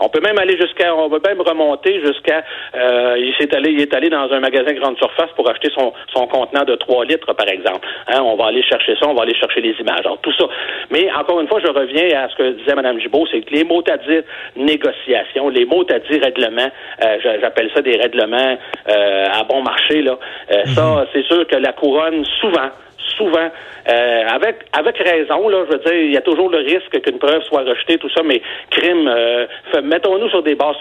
On 0.00 0.08
peut 0.08 0.20
même 0.20 0.38
aller 0.38 0.56
jusqu'à, 0.56 0.94
on 0.94 1.08
peut 1.08 1.20
même 1.26 1.40
remonter 1.40 2.00
jusqu'à, 2.04 2.44
euh, 2.74 3.16
il 3.18 3.34
s'est 3.38 3.54
allé, 3.54 3.70
il 3.72 3.80
est 3.80 3.94
allé 3.94 4.08
dans 4.08 4.30
un 4.32 4.40
magasin 4.40 4.72
grande 4.72 4.96
surface 4.98 5.30
pour 5.36 5.48
acheter 5.48 5.70
son, 5.74 5.92
son 6.12 6.26
contenant 6.26 6.64
de 6.64 6.74
3 6.74 7.04
litres, 7.04 7.32
par 7.34 7.48
exemple. 7.48 7.86
Hein, 8.08 8.20
on 8.22 8.36
va 8.36 8.46
aller 8.46 8.62
chercher 8.62 8.96
ça, 8.98 9.06
on 9.08 9.14
va 9.14 9.22
aller 9.22 9.34
chercher 9.34 9.60
les 9.60 9.74
images. 9.80 10.00
Alors, 10.00 10.18
tout 10.18 10.32
ça. 10.38 10.46
Mais 10.90 11.10
encore 11.12 11.40
une 11.40 11.48
fois, 11.48 11.60
je 11.60 11.70
reviens 11.70 12.20
à 12.20 12.28
ce 12.28 12.36
que 12.36 12.50
disait 12.52 12.74
Mme 12.74 13.00
Gibault, 13.00 13.26
c'est 13.30 13.42
que 13.42 13.54
les 13.54 13.64
mots 13.64 13.82
à 13.90 13.96
dire 13.98 14.22
négociation, 14.56 15.48
les 15.48 15.64
mots 15.64 15.84
à 15.90 15.98
dire 15.98 16.22
règlement, 16.22 16.68
euh, 17.04 17.18
j'appelle 17.40 17.70
ça 17.74 17.82
des 17.82 17.96
règlements 17.96 18.56
euh, 18.88 19.26
à 19.32 19.44
bon 19.44 19.62
marché, 19.62 20.02
là. 20.02 20.18
Euh, 20.50 20.64
ça, 20.66 20.82
mhm. 20.82 21.06
c'est 21.12 21.24
sûr 21.24 21.46
que 21.46 21.56
la 21.56 21.72
couronne, 21.72 22.24
souvent, 22.40 22.70
souvent, 23.16 23.48
euh, 23.88 24.22
avec 24.28 24.56
avec 24.72 24.98
raison, 24.98 25.48
là, 25.48 25.64
je 25.66 25.76
veux 25.76 25.82
dire, 25.84 25.94
il 25.94 26.12
y 26.12 26.16
a 26.16 26.20
toujours 26.20 26.50
le 26.50 26.58
risque 26.58 27.00
qu'une 27.00 27.18
preuve 27.18 27.42
soit 27.42 27.62
rejetée, 27.62 27.98
tout 27.98 28.10
ça, 28.10 28.22
mais 28.22 28.40
crime, 28.70 29.08
euh, 29.08 29.46
mettons-nous 29.82 30.28
sur 30.28 30.42
des 30.42 30.54
bases 30.54 30.76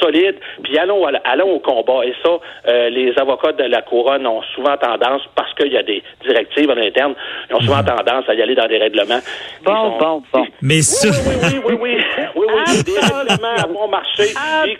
solides, 0.00 0.36
puis 0.62 0.78
allons, 0.78 1.04
allons 1.24 1.50
au 1.50 1.60
combat. 1.60 2.04
Et 2.04 2.14
ça, 2.22 2.38
euh, 2.68 2.90
les 2.90 3.12
avocats 3.18 3.52
de 3.52 3.64
la 3.64 3.82
couronne 3.82 4.26
ont 4.26 4.42
souvent 4.54 4.76
tendance, 4.76 5.22
parce 5.34 5.52
qu'il 5.54 5.72
y 5.72 5.76
a 5.76 5.82
des 5.82 6.02
directives 6.24 6.70
en 6.70 6.76
interne, 6.76 7.14
ils 7.50 7.56
ont 7.56 7.60
souvent 7.60 7.82
mhm. 7.82 7.96
tendance 7.96 8.28
à 8.28 8.34
y 8.34 8.42
aller 8.42 8.54
dans 8.54 8.66
des 8.66 8.78
règlements. 8.78 9.20
Bon, 9.64 9.96
bon, 9.98 10.22
bon. 10.32 10.46
Mais 10.62 10.82
ça... 10.82 11.08
Oui, 11.08 11.34
oui, 11.42 11.60
oui, 11.64 11.78
oui, 11.80 11.96
oui, 12.36 12.46
oui, 12.54 12.82
des 12.84 12.98
règlements 12.98 13.56
à 13.56 13.66
bon 13.66 13.88
marché 13.88 14.24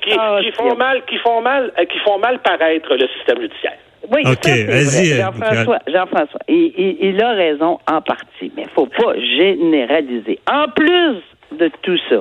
qui, 0.02 0.10
qui, 0.10 0.52
font 0.52 0.74
mal, 0.76 1.02
qui 1.06 1.18
font 1.18 1.40
mal, 1.40 1.72
qui 1.90 1.98
font 2.00 2.18
mal 2.18 2.38
paraître 2.40 2.94
le 2.94 3.08
système 3.08 3.40
judiciaire. 3.40 3.78
Oui, 4.10 4.22
vas-y. 4.24 5.16
Jean-François, 5.16 5.78
Jean-François, 5.86 6.40
il, 6.48 6.96
il, 7.00 7.22
a 7.22 7.30
raison 7.30 7.78
en 7.90 8.02
partie, 8.02 8.52
mais 8.56 8.62
il 8.62 8.70
faut 8.74 8.86
pas 8.86 9.14
généraliser. 9.18 10.38
En 10.50 10.66
plus 10.68 11.22
de 11.52 11.70
tout 11.82 11.96
ça, 12.08 12.16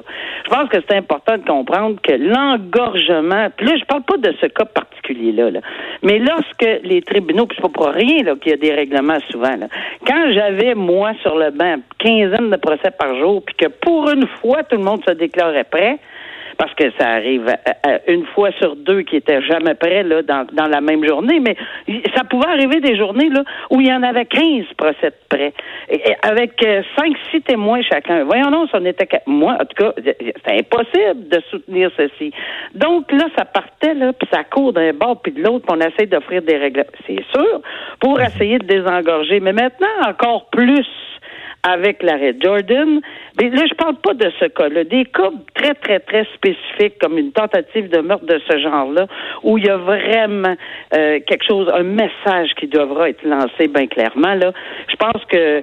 je 0.46 0.50
pense 0.50 0.70
que 0.70 0.78
c'est 0.88 0.96
important 0.96 1.38
de 1.38 1.44
comprendre 1.44 2.00
que 2.02 2.14
l'engorgement, 2.14 3.48
puis 3.58 3.66
là, 3.66 3.78
je 3.80 3.86
parle 3.86 4.04
pas 4.04 4.18
de 4.18 4.32
ce 4.40 4.46
cas 4.46 4.66
particulier-là, 4.66 5.50
là, 5.50 5.60
mais 6.04 6.20
lorsque 6.20 6.84
les 6.84 7.02
tribunaux, 7.02 7.48
puis 7.48 7.58
c'est 7.58 7.64
pas 7.64 7.70
pour 7.70 7.88
rien 7.88 8.36
qu'il 8.36 8.52
y 8.52 8.54
a 8.54 8.58
des 8.58 8.72
règlements 8.72 9.20
souvent, 9.32 9.56
là, 9.56 9.68
quand 10.06 10.32
j'avais, 10.34 10.76
moi, 10.76 11.14
sur 11.24 11.36
le 11.36 11.50
banc, 11.50 11.78
quinzaine 11.98 12.52
de 12.52 12.58
procès 12.58 12.92
par 12.92 13.16
jour, 13.18 13.42
puis 13.44 13.56
que 13.56 13.68
pour 13.68 14.10
une 14.12 14.28
fois, 14.40 14.64
tout 14.64 14.78
le 14.78 14.84
monde 14.84 15.04
se 15.08 15.14
déclarait 15.14 15.64
prêt, 15.64 15.98
parce 16.58 16.74
que 16.76 16.86
ça 17.00 17.10
arrive 17.10 17.54
une 18.08 18.26
fois 18.28 18.52
sur 18.60 18.76
deux 18.76 19.02
qui 19.02 19.18
étaient 19.18 19.42
jamais 19.42 19.76
prêts 19.76 20.04
là, 20.04 20.22
dans, 20.22 20.46
dans 20.54 20.68
la 20.68 20.82
même 20.82 21.06
journée, 21.06 21.40
mais 21.40 21.56
ça 22.16 22.24
pouvait 22.24 22.48
arriver 22.48 22.80
des 22.80 22.98
journées 22.98 23.30
là, 23.30 23.44
où 23.70 23.82
il 23.82 23.88
y 23.88 23.94
en 23.94 24.04
avait 24.04 24.26
15 24.26 24.66
procès 24.78 25.12
de 25.12 25.16
prêts, 25.30 25.54
avec 26.22 26.64
euh, 26.66 26.82
cinq, 26.98 27.16
six 27.32 27.42
témoins 27.42 27.82
chacun. 27.82 28.24
Voyons 28.24 28.50
non, 28.50 28.68
ça 28.68 28.80
n'était 28.80 29.08
que 29.08 29.18
moi, 29.26 29.58
en 29.60 29.66
tout 29.66 29.84
cas, 29.84 29.94
c'est 29.98 30.60
impossible 30.60 31.30
de 31.30 31.42
soutenir 31.50 31.92
ceci. 31.98 32.32
Donc 32.76 33.12
là, 33.12 33.26
ça 33.38 33.46
partait 33.46 33.94
là, 33.94 34.14
puis 34.14 34.28
ça 34.32 34.44
court 34.44 34.74
d'un 34.74 34.94
bord 34.94 35.22
puis 35.22 35.32
de 35.32 35.42
l'autre, 35.42 35.66
puis 35.68 35.78
on 35.78 35.82
essaie 35.82 36.06
d'offrir 36.06 36.42
des 36.42 36.58
règles, 36.58 36.86
c'est 37.08 37.24
sûr, 37.32 37.62
pour 38.00 38.20
essayer 38.22 38.60
de 38.60 38.66
désengorger. 38.66 39.40
Mais 39.40 39.54
maintenant, 39.54 39.88
encore 40.08 40.50
plus 40.52 40.88
avec 41.64 42.04
l'arrêt 42.04 42.36
Jordan. 42.40 43.00
Mais 43.40 43.50
là, 43.50 43.64
je 43.68 43.74
parle 43.76 43.96
pas 43.96 44.14
de 44.14 44.30
ce 44.40 44.46
cas-là. 44.46 44.84
Des 44.84 45.06
cas 45.06 45.32
très, 45.56 45.74
très, 45.74 46.00
très 46.00 46.26
spécifiques, 46.36 47.00
comme 47.02 47.18
une 47.18 47.32
tentative 47.32 47.90
de 47.90 48.00
meurtre 48.00 48.26
de 48.26 48.40
ce 48.48 48.60
genre-là, 48.60 49.08
où 49.44 49.58
il 49.58 49.66
y 49.66 49.70
a 49.70 49.78
vraiment 49.78 50.56
euh, 50.94 51.20
quelque 51.26 51.46
chose, 51.48 51.70
un 51.74 51.84
message 51.84 52.52
qui 52.60 52.68
devra 52.68 53.10
être 53.10 53.24
lancé 53.24 53.68
bien 53.68 53.88
clairement. 53.88 54.36
Là, 54.36 54.52
je 54.90 54.96
pense 54.98 55.24
que 55.26 55.38
euh, 55.38 55.62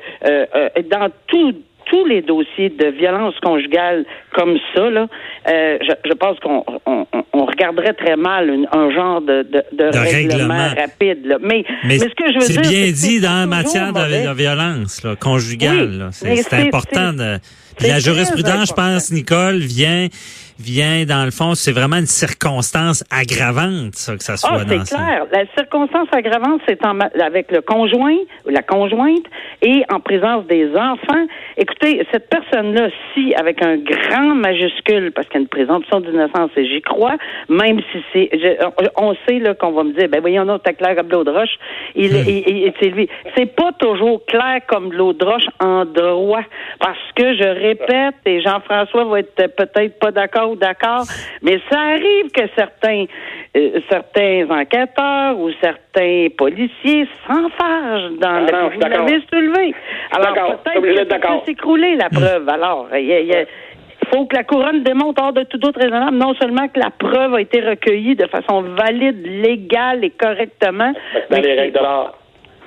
euh, 0.55 0.69
dans 0.91 1.11
tout 1.27 1.55
tous 1.91 2.07
les 2.07 2.23
dossiers 2.23 2.71
de 2.71 2.87
violence 2.87 3.35
conjugale 3.43 4.05
comme 4.33 4.57
ça, 4.75 4.89
là, 4.91 5.09
euh, 5.49 5.79
je, 5.83 5.93
je, 6.09 6.13
pense 6.15 6.39
qu'on 6.39 6.65
on, 6.87 7.07
on 7.33 7.45
regarderait 7.45 7.95
très 7.95 8.17
mal 8.17 8.49
un 8.73 8.91
genre 8.93 9.21
de, 9.21 9.43
de, 9.43 9.65
de, 9.73 9.99
règlement, 9.99 10.69
rapide. 10.69 11.27
Là. 11.27 11.39
Mais, 11.43 11.65
mais, 11.85 11.99
ce 11.99 12.05
que 12.05 12.33
je 12.33 12.39
veux 12.39 12.47
dire, 12.47 12.65
c'est 12.65 12.71
bien 12.71 12.93
dit 12.93 13.21
dans 13.21 13.41
la 13.41 13.47
matière 13.47 13.93
de, 13.93 14.35
violence 14.35 15.03
là, 15.03 15.17
conjugale. 15.17 16.09
c'est 16.13 16.55
important 16.55 17.13
de. 17.13 17.39
La 17.81 17.99
jurisprudence, 17.99 18.69
je 18.69 18.75
pense, 18.75 19.11
Nicole, 19.11 19.59
vient 19.59 20.09
vient, 20.61 21.05
dans 21.05 21.25
le 21.25 21.31
fond, 21.31 21.55
c'est 21.55 21.73
vraiment 21.73 21.97
une 21.97 22.07
circonstance 22.07 23.03
aggravante, 23.11 23.95
ça, 23.95 24.17
que 24.17 24.23
ça 24.23 24.37
soit 24.37 24.51
ah, 24.53 24.65
c'est 24.69 24.95
clair. 24.95 25.27
La 25.33 25.45
circonstance 25.57 26.09
aggravante, 26.13 26.61
c'est 26.69 26.79
avec 27.21 27.51
le 27.51 27.63
conjoint 27.63 28.17
ou 28.47 28.51
la 28.51 28.63
conjointe 28.63 29.25
et 29.63 29.83
en 29.91 30.01
présence 30.01 30.47
des 30.47 30.69
enfants. 30.77 31.27
Écoutez, 31.57 32.07
cette 32.13 32.29
personne-là, 32.29 32.89
si 33.15 33.35
avec 33.35 33.63
un 33.63 33.77
grand 33.77 34.35
majuscule, 34.35 35.13
parce 35.13 35.27
qu'il 35.29 35.37
y 35.37 35.39
a 35.39 35.43
une 35.43 35.49
présomption 35.49 36.01
d'innocence, 36.01 36.51
et 36.57 36.67
j'y 36.67 36.83
crois, 36.83 37.17
même 37.49 37.81
si 37.93 38.03
c'est, 38.13 38.31
on 38.97 39.15
sait 39.27 39.43
qu'on 39.59 39.73
va 39.73 39.85
me 39.85 39.93
dire, 39.93 40.09
ben 40.09 40.21
voyons, 40.21 40.45
non, 40.45 40.59
t'as 40.59 40.73
clair 40.73 40.95
comme 40.97 41.09
l'eau 41.09 41.25
de 41.25 41.31
roche. 41.31 41.59
Il, 41.95 42.13
hmm. 42.13 42.73
c'est 42.81 42.89
lui. 42.89 43.09
C'est 43.37 43.55
pas 43.55 43.73
toujours 43.79 44.25
clair 44.27 44.61
comme 44.67 44.93
l'eau 44.93 45.13
de 45.13 45.25
roche 45.25 45.49
en 45.61 45.85
droit, 45.85 46.45
parce 46.79 46.99
que 47.15 47.35
je 47.35 47.63
répète, 47.71 48.17
et 48.27 48.41
Jean-François 48.41 49.05
va 49.05 49.21
être 49.21 49.57
peut-être 49.57 49.99
pas 49.99 50.11
d'accord 50.11 50.51
ou 50.51 50.57
d'accord, 50.57 51.05
mais 51.43 51.61
ça 51.71 51.79
arrive 51.79 52.31
que 52.33 52.43
certains, 52.57 53.05
euh, 53.57 53.81
certains 53.89 54.47
enquêteurs 54.51 55.39
ou 55.39 55.51
certains 55.61 56.29
policiers 56.37 57.07
s'enfargent 57.27 58.19
dans 58.21 58.47
ah, 58.47 58.69
le. 58.69 58.75
Vous 58.75 58.81
l'avez 58.81 59.21
soulevé. 59.33 59.75
Alors 60.13 60.61
peut-être 60.63 60.81
que 60.83 61.09
ça 61.11 61.19
peut 61.19 61.41
s'écrouler 61.47 61.97
la 61.97 62.09
preuve. 62.09 62.49
Alors, 62.61 62.89
il 62.93 63.47
faut 64.13 64.27
que 64.27 64.37
la 64.37 64.45
couronne 64.45 64.83
démontre 64.83 65.23
hors 65.23 65.33
de 65.33 65.45
tout 65.45 65.59
doute 65.59 65.77
raisonnable 65.77 66.17
non 66.17 66.35
seulement 66.35 66.69
que 66.69 66.81
la 66.81 66.91
preuve 66.91 67.35
a 67.35 67.41
été 67.41 67.61
recueillie 67.61 68.17
de 68.17 68.27
façon 68.27 68.63
valide, 68.63 69.25
légale 69.25 70.05
et 70.05 70.11
correctement. 70.11 70.93
Dans 71.31 71.41
les 71.41 71.55
règles 71.55 71.79
de 71.79 71.83
l'art. 71.83 72.20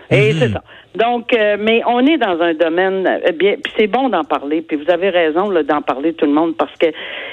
Et 0.09 0.33
c'est 0.33 0.49
ça. 0.49 0.63
Donc, 0.95 1.33
euh, 1.33 1.57
mais 1.59 1.81
on 1.87 2.05
est 2.05 2.17
dans 2.17 2.39
un 2.39 2.53
domaine 2.53 3.07
euh, 3.07 3.31
bien, 3.31 3.55
puis 3.63 3.73
c'est 3.77 3.87
bon 3.87 4.09
d'en 4.09 4.23
parler. 4.23 4.61
Puis 4.61 4.77
vous 4.77 4.91
avez 4.91 5.09
raison 5.09 5.51
d'en 5.51 5.81
parler 5.81 6.13
tout 6.13 6.25
le 6.25 6.33
monde 6.33 6.55
parce 6.55 6.75
que, 6.77 6.87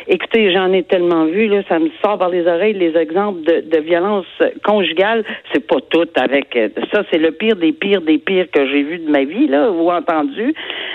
écoutez, 0.08 0.52
j'en 0.52 0.72
ai 0.72 0.82
tellement 0.82 1.24
vu 1.26 1.46
là, 1.46 1.62
ça 1.68 1.78
me 1.78 1.90
sort 2.02 2.18
par 2.18 2.28
les 2.28 2.46
oreilles 2.46 2.74
les 2.74 2.96
exemples 2.96 3.42
de, 3.42 3.60
de 3.60 3.78
violence 3.80 4.26
conjugale. 4.64 5.24
C'est 5.52 5.66
pas 5.66 5.80
tout 5.90 6.08
avec 6.16 6.54
euh, 6.56 6.68
ça, 6.92 7.02
c'est 7.10 7.18
le 7.18 7.32
pire 7.32 7.56
des 7.56 7.72
pires 7.72 8.02
des 8.02 8.18
pires 8.18 8.50
que 8.50 8.66
j'ai 8.66 8.82
vu 8.82 8.98
de 8.98 9.10
ma 9.10 9.24
vie 9.24 9.46
là 9.48 9.70
ou 9.70 9.90
entendu. 9.90 10.54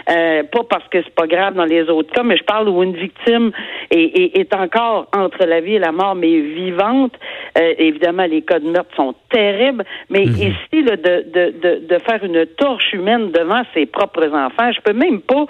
Euh, 0.10 0.44
pas 0.44 0.64
parce 0.70 0.88
que 0.90 1.02
c'est 1.04 1.16
pas 1.16 1.28
grave 1.28 1.56
dans 1.56 1.66
les 1.66 1.84
autres 1.90 2.14
cas, 2.14 2.24
mais 2.24 2.38
je 2.38 2.44
parle 2.44 2.70
où 2.70 2.84
une 2.84 2.96
victime 2.96 3.52
est, 3.90 3.98
est, 3.98 4.38
est 4.38 4.56
encore 4.56 5.08
entre 5.16 5.46
la 5.46 5.62
vie 5.62 5.76
et 5.76 5.80
la 5.80 5.92
mort, 5.92 6.16
mais 6.16 6.40
vivante. 6.40 7.14
Euh, 7.58 7.74
évidemment, 7.78 8.26
les 8.26 8.42
cas 8.44 8.60
de 8.60 8.70
meurtre 8.70 8.96
sont 8.96 9.16
terribles, 9.32 9.84
mais 10.10 10.26
mhm. 10.26 10.34
ici 10.34 10.84
là, 10.84 10.96
de, 10.96 11.26
de, 11.34 11.54
de, 11.60 11.88
de 11.88 12.00
faire 12.00 12.24
une 12.24 12.46
torche 12.58 12.94
humaine 12.94 13.32
devant 13.32 13.64
ses 13.74 13.86
propres 13.86 14.28
enfants. 14.28 14.72
Je 14.72 14.82
peux 14.82 14.94
même 14.94 15.22
pas. 15.22 15.46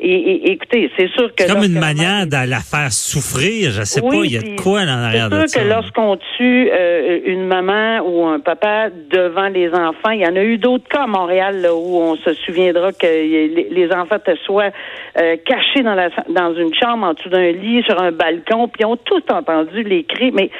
Et, 0.00 0.52
écoutez, 0.52 0.90
c'est 0.98 1.10
sûr 1.12 1.34
que. 1.34 1.44
C'est 1.44 1.52
comme 1.52 1.64
une 1.64 1.78
manière 1.78 2.26
la 2.46 2.60
faire 2.60 2.92
souffrir. 3.00 3.70
Je 3.70 3.82
sais 3.82 4.00
pas, 4.00 4.24
il 4.24 4.32
y 4.32 4.36
a 4.36 4.42
de 4.42 4.60
quoi 4.60 4.80
en 4.80 4.88
arrière 4.88 5.28
de 5.28 5.36
ça. 5.36 5.46
C'est 5.46 5.58
sûr 5.60 5.62
que 5.62 5.68
lorsqu'on 5.68 6.16
tue 6.36 6.70
euh, 6.72 7.20
une 7.24 7.46
maman 7.46 8.00
ou 8.04 8.26
un 8.26 8.40
papa 8.40 8.88
devant 9.10 9.48
les 9.48 9.68
enfants, 9.70 10.10
il 10.10 10.20
y 10.20 10.26
en 10.26 10.36
a 10.36 10.42
eu 10.42 10.58
d'autres 10.58 10.88
cas 10.88 11.04
à 11.04 11.06
Montréal 11.06 11.60
là, 11.60 11.74
où 11.74 11.96
on 11.96 12.16
se 12.16 12.34
souviendra 12.34 12.92
que 12.92 13.06
les 13.06 13.92
enfants 13.92 14.16
étaient 14.16 14.38
soit 14.44 14.72
euh, 15.18 15.36
cachés 15.44 15.82
dans, 15.82 15.94
la, 15.94 16.10
dans 16.28 16.54
une 16.54 16.74
chambre 16.74 17.06
en 17.06 17.14
dessous 17.14 17.28
d'un 17.28 17.52
lit, 17.52 17.82
sur 17.82 18.00
un 18.00 18.12
balcon, 18.12 18.68
puis 18.68 18.84
ont 18.84 18.96
tous 18.96 19.22
entendu 19.32 19.82
les 19.82 20.04
cris. 20.04 20.30
Mais 20.32 20.50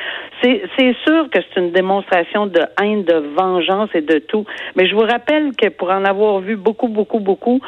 c'est 0.42 0.94
sûr 1.04 1.28
que 1.30 1.38
c'est 1.42 1.60
une 1.60 1.72
démonstration 1.72 2.46
de 2.46 2.60
haine, 2.82 3.04
de 3.04 3.22
vengeance 3.36 3.90
et 3.94 4.00
de 4.00 4.18
tout. 4.18 4.44
Mais 4.76 4.88
je 4.88 4.94
vous 4.94 5.02
rappelle 5.02 5.52
que 5.56 5.68
pour 5.68 5.90
en 5.90 6.04
avoir 6.04 6.40
vu 6.40 6.56
beaucoup, 6.56 6.88
beaucoup, 6.88 7.20
beaucoup, 7.20 7.60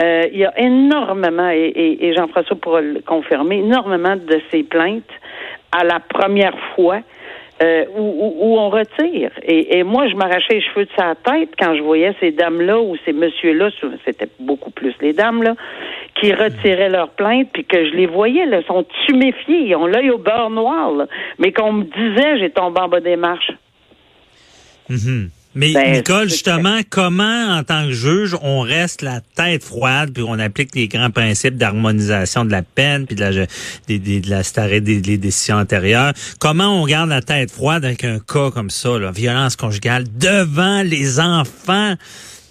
euh, 0.00 0.26
il 0.32 0.38
y 0.38 0.44
a 0.44 0.58
énormément, 0.58 1.48
et, 1.50 2.12
Jean-François 2.16 2.56
pourra 2.56 2.80
le 2.80 3.00
confirmer, 3.00 3.58
énormément 3.58 4.16
de 4.26 4.40
ces 4.50 4.62
plaintes 4.62 5.10
à 5.72 5.84
la 5.84 6.00
première 6.00 6.56
fois. 6.74 7.00
Euh, 7.62 7.84
où, 7.94 8.58
on 8.58 8.70
retire. 8.70 9.32
Et, 9.42 9.82
moi, 9.82 10.08
je 10.08 10.14
m'arrachais 10.16 10.54
les 10.54 10.62
cheveux 10.62 10.86
de 10.86 10.90
sa 10.96 11.14
tête 11.14 11.50
quand 11.58 11.76
je 11.76 11.82
voyais 11.82 12.14
ces 12.18 12.30
dames-là 12.30 12.80
ou 12.80 12.96
ces 13.04 13.12
messieurs-là, 13.12 13.68
c'était 14.06 14.30
beaucoup 14.38 14.70
plus 14.70 14.94
les 15.02 15.12
dames-là, 15.12 15.56
qui 16.14 16.32
retiraient 16.32 16.88
leurs 16.88 17.10
plaintes, 17.10 17.48
puis 17.52 17.66
que 17.66 17.84
je 17.84 17.90
les 17.90 18.06
voyais, 18.06 18.46
là, 18.46 18.62
sont 18.62 18.86
tuméfiés, 19.04 19.66
ils 19.66 19.76
ont 19.76 19.84
l'œil 19.84 20.08
au 20.08 20.16
beurre 20.16 20.48
noir, 20.48 21.06
mais 21.38 21.52
qu'on 21.52 21.72
me 21.72 21.84
disait, 21.84 22.38
j'ai 22.38 22.48
tombé 22.48 22.80
en 22.80 22.88
bas 22.88 23.00
des 23.00 23.16
marches. 23.16 23.52
Mm-hmm. 24.88 25.28
Mais 25.54 25.72
ben, 25.72 25.92
Nicole, 25.92 26.28
justement, 26.28 26.80
comment, 26.88 27.56
en 27.56 27.64
tant 27.64 27.86
que 27.86 27.92
juge, 27.92 28.36
on 28.40 28.60
reste 28.60 29.02
la 29.02 29.20
tête 29.20 29.64
froide, 29.64 30.12
puis 30.12 30.22
on 30.26 30.38
applique 30.38 30.76
les 30.76 30.86
grands 30.86 31.10
principes 31.10 31.56
d'harmonisation 31.56 32.44
de 32.44 32.52
la 32.52 32.62
peine, 32.62 33.06
puis 33.06 33.16
de 33.16 33.20
la, 33.20 33.32
de 33.32 34.30
la 34.30 34.80
des, 34.80 35.00
des, 35.00 35.18
décisions 35.18 35.56
antérieures? 35.56 36.12
Comment 36.38 36.80
on 36.80 36.86
garde 36.86 37.10
la 37.10 37.20
tête 37.20 37.50
froide 37.50 37.84
avec 37.84 38.04
un 38.04 38.20
cas 38.20 38.52
comme 38.52 38.70
ça, 38.70 38.96
là, 38.98 39.10
violence 39.10 39.56
conjugale, 39.56 40.04
devant 40.18 40.82
les 40.82 41.18
enfants? 41.18 41.96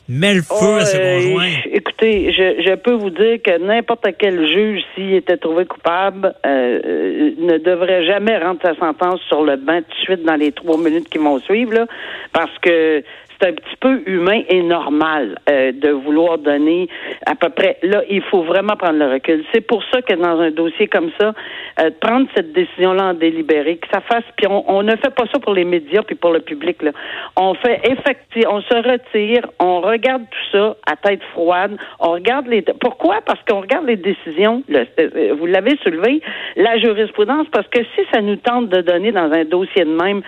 Met 0.09 0.33
le 0.33 0.41
feu 0.41 0.79
à 0.79 0.85
ses 0.85 0.97
conjoints. 0.97 1.51
Écoutez, 1.71 2.33
je, 2.33 2.63
je, 2.67 2.75
peux 2.75 2.93
vous 2.93 3.11
dire 3.11 3.39
que 3.43 3.59
n'importe 3.59 4.07
quel 4.17 4.47
juge, 4.47 4.81
s'il 4.95 5.13
était 5.13 5.37
trouvé 5.37 5.65
coupable, 5.65 6.33
euh, 6.45 6.79
euh, 6.83 7.31
ne 7.37 7.59
devrait 7.59 8.05
jamais 8.05 8.37
rendre 8.39 8.59
sa 8.63 8.75
sentence 8.75 9.21
sur 9.27 9.43
le 9.43 9.55
banc 9.55 9.81
tout 9.81 9.95
de 9.95 10.01
suite 10.01 10.23
dans 10.23 10.35
les 10.35 10.51
trois 10.51 10.77
minutes 10.77 11.07
qui 11.09 11.19
vont 11.19 11.39
suivre, 11.39 11.73
là, 11.73 11.85
parce 12.33 12.57
que 12.59 13.03
c'est 13.39 13.49
un 13.49 13.53
petit 13.53 13.75
peu 13.79 14.01
humain 14.05 14.41
et 14.49 14.61
normal 14.61 15.39
euh, 15.49 15.71
de 15.71 15.89
vouloir 15.89 16.37
donner 16.37 16.87
à 17.25 17.35
peu 17.35 17.49
près. 17.49 17.77
Là, 17.83 18.03
il 18.09 18.21
faut 18.23 18.43
vraiment 18.43 18.75
prendre 18.75 18.99
le 18.99 19.11
recul. 19.11 19.43
C'est 19.53 19.61
pour 19.61 19.83
ça 19.91 20.01
que 20.01 20.13
dans 20.13 20.39
un 20.39 20.51
dossier 20.51 20.87
comme 20.87 21.11
ça, 21.19 21.33
euh, 21.79 21.89
prendre 22.01 22.27
cette 22.35 22.51
décision-là 22.53 23.05
en 23.05 23.13
délibéré, 23.13 23.77
que 23.77 23.87
ça 23.91 24.01
fasse. 24.01 24.23
Puis 24.35 24.47
on, 24.49 24.83
ne 24.83 24.95
fait 24.97 25.13
pas 25.13 25.25
ça 25.31 25.39
pour 25.39 25.53
les 25.53 25.63
médias 25.63 26.01
puis 26.03 26.15
pour 26.15 26.31
le 26.31 26.39
public. 26.41 26.81
Là. 26.81 26.91
On 27.37 27.53
fait 27.55 27.81
effectivement, 27.83 28.55
on 28.55 28.61
se 28.61 28.75
retire, 28.75 29.45
on 29.59 29.81
regarde 29.81 30.23
tout 30.23 30.57
ça 30.57 30.75
à 30.85 30.95
tête 30.95 31.23
froide. 31.33 31.77
On 31.99 32.11
regarde 32.11 32.47
les. 32.47 32.61
Pourquoi? 32.61 33.19
Parce 33.25 33.39
qu'on 33.47 33.61
regarde 33.61 33.87
les 33.87 33.97
décisions. 33.97 34.63
Euh, 34.71 35.33
vous 35.37 35.45
l'avez 35.45 35.77
soulevé, 35.83 36.21
la 36.55 36.77
jurisprudence. 36.77 37.47
Parce 37.51 37.67
que 37.67 37.79
si 37.95 38.01
ça 38.11 38.21
nous 38.21 38.37
tente 38.37 38.69
de 38.69 38.81
donner 38.81 39.11
dans 39.11 39.31
un 39.31 39.45
dossier 39.45 39.85
de 39.85 39.95
même 39.95 40.21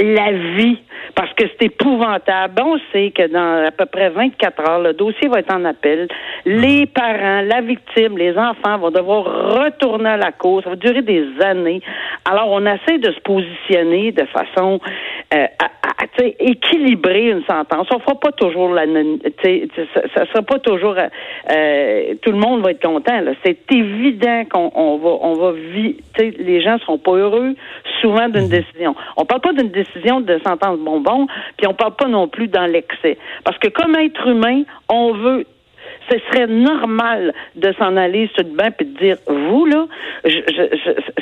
la 0.00 0.32
vie, 0.32 0.78
parce 1.14 1.32
que 1.34 1.44
c'est 1.48 1.66
épouvantable. 1.66 2.47
On 2.60 2.78
sait 2.92 3.10
que 3.10 3.26
dans 3.28 3.66
à 3.66 3.70
peu 3.70 3.86
près 3.86 4.10
24 4.10 4.68
heures, 4.68 4.80
le 4.80 4.92
dossier 4.92 5.28
va 5.28 5.40
être 5.40 5.54
en 5.54 5.64
appel. 5.64 6.08
Les 6.44 6.86
parents, 6.86 7.42
la 7.42 7.60
victime, 7.60 8.18
les 8.18 8.36
enfants 8.36 8.78
vont 8.78 8.90
devoir 8.90 9.24
retourner 9.64 10.10
à 10.10 10.16
la 10.16 10.32
cause. 10.32 10.64
Ça 10.64 10.70
va 10.70 10.76
durer 10.76 11.02
des 11.02 11.26
années. 11.42 11.80
Alors, 12.24 12.48
on 12.50 12.64
essaie 12.66 12.98
de 12.98 13.12
se 13.12 13.20
positionner 13.20 14.12
de 14.12 14.24
façon 14.26 14.80
euh, 15.34 15.46
à, 15.58 15.68
équilibrer 16.24 17.30
une 17.30 17.44
sentence. 17.44 17.86
On 17.92 17.98
fera 18.00 18.14
pas 18.14 18.32
toujours 18.32 18.70
la, 18.70 18.84
ça, 18.86 20.02
ça 20.14 20.26
sera 20.26 20.42
pas 20.42 20.58
toujours, 20.58 20.96
euh, 20.96 22.14
tout 22.22 22.32
le 22.32 22.38
monde 22.38 22.62
va 22.62 22.72
être 22.72 22.82
content. 22.82 23.12
C'est 23.44 23.58
évident 23.72 24.44
qu'on 24.50 24.70
on 24.74 24.98
va, 24.98 25.10
on 25.22 25.34
va 25.34 25.52
vivre. 25.52 25.98
Les 26.18 26.60
gens 26.60 26.78
seront 26.78 26.98
pas 26.98 27.12
heureux 27.12 27.54
souvent 28.00 28.28
d'une 28.28 28.44
mhm. 28.44 28.48
décision. 28.48 28.94
On 29.16 29.24
parle 29.24 29.40
pas 29.40 29.52
d'une 29.52 29.70
décision 29.70 30.20
de 30.20 30.38
sentence 30.46 30.78
bonbon, 30.78 31.26
puis 31.56 31.66
on 31.66 31.74
parle 31.74 31.94
pas 31.94 32.08
non 32.08 32.28
plus 32.28 32.48
dans 32.48 32.66
l'excès. 32.66 33.18
Parce 33.44 33.58
que 33.58 33.68
comme 33.68 33.94
être 33.96 34.26
humain, 34.26 34.62
on 34.88 35.12
veut 35.12 35.46
ce 36.10 36.18
serait 36.30 36.46
normal 36.46 37.32
de 37.56 37.72
s'en 37.78 37.96
aller 37.96 38.30
sur 38.34 38.44
le 38.44 38.54
bain 38.54 38.70
et 38.78 38.84
de 38.84 38.98
dire 38.98 39.16
vous 39.26 39.66
là, 39.66 39.86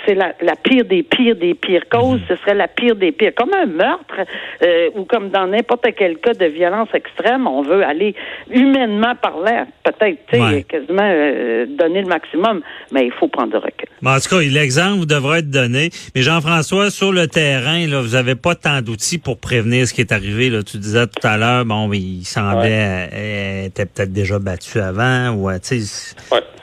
c'est 0.07 0.15
la, 0.15 0.33
pire 0.63 0.85
des 0.85 1.03
pires 1.03 1.37
des 1.37 1.55
pires 1.55 1.89
causes, 1.91 2.21
ce 2.29 2.37
serait 2.37 2.55
la 2.55 2.69
pire 2.69 2.97
des 2.97 3.13
pires. 3.13 3.33
Comme 3.35 3.53
un 3.55 3.67
meurtre 3.67 4.21
euh, 4.63 4.91
ou 4.95 5.05
comme 5.05 5.31
dans 5.31 5.47
n'importe 5.47 5.87
quel 5.97 6.19
cas 6.19 6.35
de 6.35 6.47
violence 6.47 6.89
extrême, 6.95 7.47
on 7.47 7.63
veut 7.63 7.85
aller 7.85 8.15
humainement 8.51 9.15
parler, 9.15 9.63
peut-être, 9.85 10.67
quasiment 10.67 11.03
euh, 11.03 11.67
donner 11.67 12.03
le 12.03 12.09
maximum, 12.09 12.63
mais 12.93 13.07
il 13.07 13.13
faut 13.13 13.29
prendre 13.29 13.53
de 13.53 13.59
recul. 13.59 13.89
en 14.05 14.19
tout 14.19 14.29
cas, 14.29 14.43
l'exemple 14.43 15.07
devrait 15.07 15.41
être 15.41 15.51
donné. 15.51 15.91
Mais 16.15 16.23
Jean-François, 16.23 16.91
sur 16.91 17.13
le 17.13 17.27
terrain, 17.27 17.87
là, 17.87 18.01
vous 18.01 18.15
n'avez 18.15 18.35
pas 18.35 18.55
tant 18.55 18.81
d'outils 18.83 19.19
pour 19.19 19.39
prévenir 19.39 19.87
ce 19.87 19.95
qui 19.95 20.01
est 20.01 20.13
arrivé. 20.13 20.51
Là. 20.51 20.63
Tu 20.63 20.79
disais 20.79 21.07
tout 21.07 21.27
à 21.27 21.37
l'heure, 21.37 21.65
bon, 21.65 21.91
il 21.93 22.25
semblait 22.25 23.09
euh, 23.13 23.67
était 23.67 23.87
peut-être 23.87 24.13
déjà 24.13 24.39
avant 24.81 25.31
ou 25.35 25.49
euh, 25.49 25.59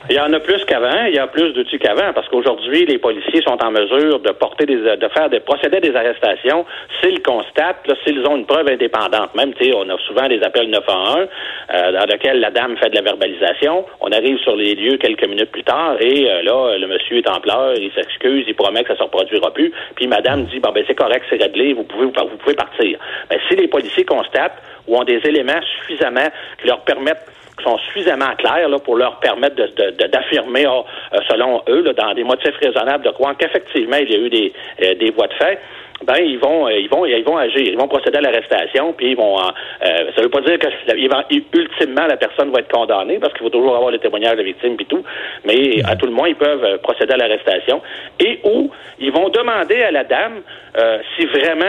Il 0.10 0.15
y 0.15 0.20
en 0.20 0.34
a 0.34 0.39
plus 0.39 0.63
qu'avant, 0.65 1.05
il 1.05 1.15
y 1.15 1.20
a 1.20 1.27
plus 1.27 1.53
d'outils 1.53 1.79
qu'avant, 1.79 2.12
parce 2.13 2.27
qu'aujourd'hui, 2.27 2.86
les 2.86 2.98
policiers 2.98 3.41
sont 3.41 3.58
en 3.63 3.72
mesure 3.72 4.20
de 4.20 4.32
porter 4.32 4.65
des, 4.65 4.75
de 4.75 5.08
faire 5.10 5.29
des 5.29 5.39
des 5.39 5.96
arrestations 5.96 6.65
s'ils 7.01 7.22
constatent, 7.22 7.89
s'ils 8.05 8.25
ont 8.27 8.38
une 8.38 8.46
preuve 8.46 8.67
indépendante. 8.70 9.34
Même, 9.36 9.53
tu 9.53 9.65
sais, 9.65 9.72
on 9.75 9.88
a 9.89 9.98
souvent 10.08 10.27
des 10.27 10.41
appels 10.43 10.70
911 10.70 11.27
euh, 11.74 11.91
dans 11.91 12.05
lesquels 12.05 12.39
la 12.39 12.51
dame 12.51 12.75
fait 12.77 12.89
de 12.89 12.96
la 12.96 13.01
verbalisation. 13.01 13.86
On 14.01 14.12
arrive 14.12 14.38
sur 14.39 14.55
les 14.55 14.75
lieux 14.75 14.98
quelques 14.98 15.27
minutes 15.27 15.51
plus 15.51 15.63
tard 15.63 15.96
et 16.00 16.29
euh, 16.29 16.43
là, 16.43 16.77
le 16.77 16.88
monsieur 16.88 17.17
est 17.17 17.29
en 17.29 17.39
pleurs, 17.39 17.75
il 17.75 17.91
s'excuse, 17.93 18.46
il 18.48 18.55
promet 18.55 18.84
que 18.84 18.89
ça 18.89 18.98
se 18.98 19.03
reproduira 19.03 19.53
plus. 19.53 19.72
Puis 19.96 20.08
madame 20.08 20.46
dit, 20.46 20.60
ben 20.60 20.74
c'est 20.86 20.96
correct, 20.96 21.25
c'est 21.29 21.41
réglé, 21.41 21.74
vous 21.74 21.84
pouvez 21.84 22.05
vous 22.05 22.38
pouvez 22.38 22.55
partir. 22.55 22.98
Mais 23.29 23.39
si 23.50 23.55
les 23.55 23.67
policiers 23.67 24.05
constatent 24.05 24.62
ou 24.88 24.98
ont 24.98 25.03
des 25.03 25.22
éléments 25.25 25.62
suffisamment 25.79 26.27
qui 26.60 26.67
leur 26.67 26.82
permettent 26.82 27.25
qui 27.57 27.63
sont 27.63 27.77
suffisamment 27.77 28.36
clairs 28.38 28.69
là, 28.69 28.79
pour 28.79 28.95
leur 28.95 29.19
permettre 29.19 29.55
d'affirmer, 29.55 30.63
de, 30.63 30.67
oh, 30.67 30.86
euh, 31.13 31.19
selon 31.29 31.62
eux, 31.69 31.83
dans 31.93 32.13
des 32.13 32.24
motifs 32.24 32.55
raisonnables, 32.62 33.05
de 33.05 33.12
croire 33.12 33.36
qu'effectivement, 33.38 33.98
il 33.98 34.12
y 34.12 34.15
a 34.15 34.19
eu 34.19 34.29
des, 34.29 34.53
euh, 34.81 34.95
des 34.95 35.12
voies 35.12 35.27
de 35.27 35.33
fait 35.33 35.60
ben 36.05 36.17
ils 36.17 36.39
vont, 36.39 36.67
euh, 36.67 36.74
ils 36.74 36.89
vont, 36.89 37.05
ils 37.05 37.24
vont 37.24 37.38
agir, 37.38 37.62
ils 37.62 37.77
vont 37.77 37.88
procéder 37.88 38.17
à 38.17 38.22
l'arrestation, 38.22 38.93
puis 38.93 39.12
ils 39.12 39.17
vont. 39.17 39.38
Euh, 39.39 39.51
euh 39.86 40.12
ça 40.15 40.22
veut 40.22 40.29
pas 40.29 40.41
dire 40.41 40.60
que 40.60 40.67
ultimement 41.57 42.07
la 42.07 42.17
personne 42.17 42.51
va 42.51 42.60
être 42.60 42.72
condamnée, 42.72 43.19
parce 43.19 43.33
qu'il 43.33 43.43
faut 43.43 43.50
toujours 43.50 43.75
avoir 43.75 43.91
le 43.91 44.00
témoignage 44.00 44.33
de 44.33 44.38
la 44.38 44.43
victime 44.43 44.75
puis 44.75 44.86
tout, 44.86 45.03
mais 45.45 45.81
à 45.86 45.95
tout 45.95 46.05
le 46.05 46.12
moins 46.12 46.27
ils 46.27 46.36
peuvent 46.36 46.63
euh, 46.63 46.77
procéder 46.77 47.13
à 47.13 47.17
l'arrestation 47.17 47.81
et 48.19 48.39
ou 48.43 48.69
ils 49.00 49.12
vont 49.12 49.29
demander 49.29 49.81
à 49.81 49.91
la 49.91 50.03
dame 50.03 50.41
euh, 50.77 51.00
si 51.15 51.25
vraiment 51.25 51.65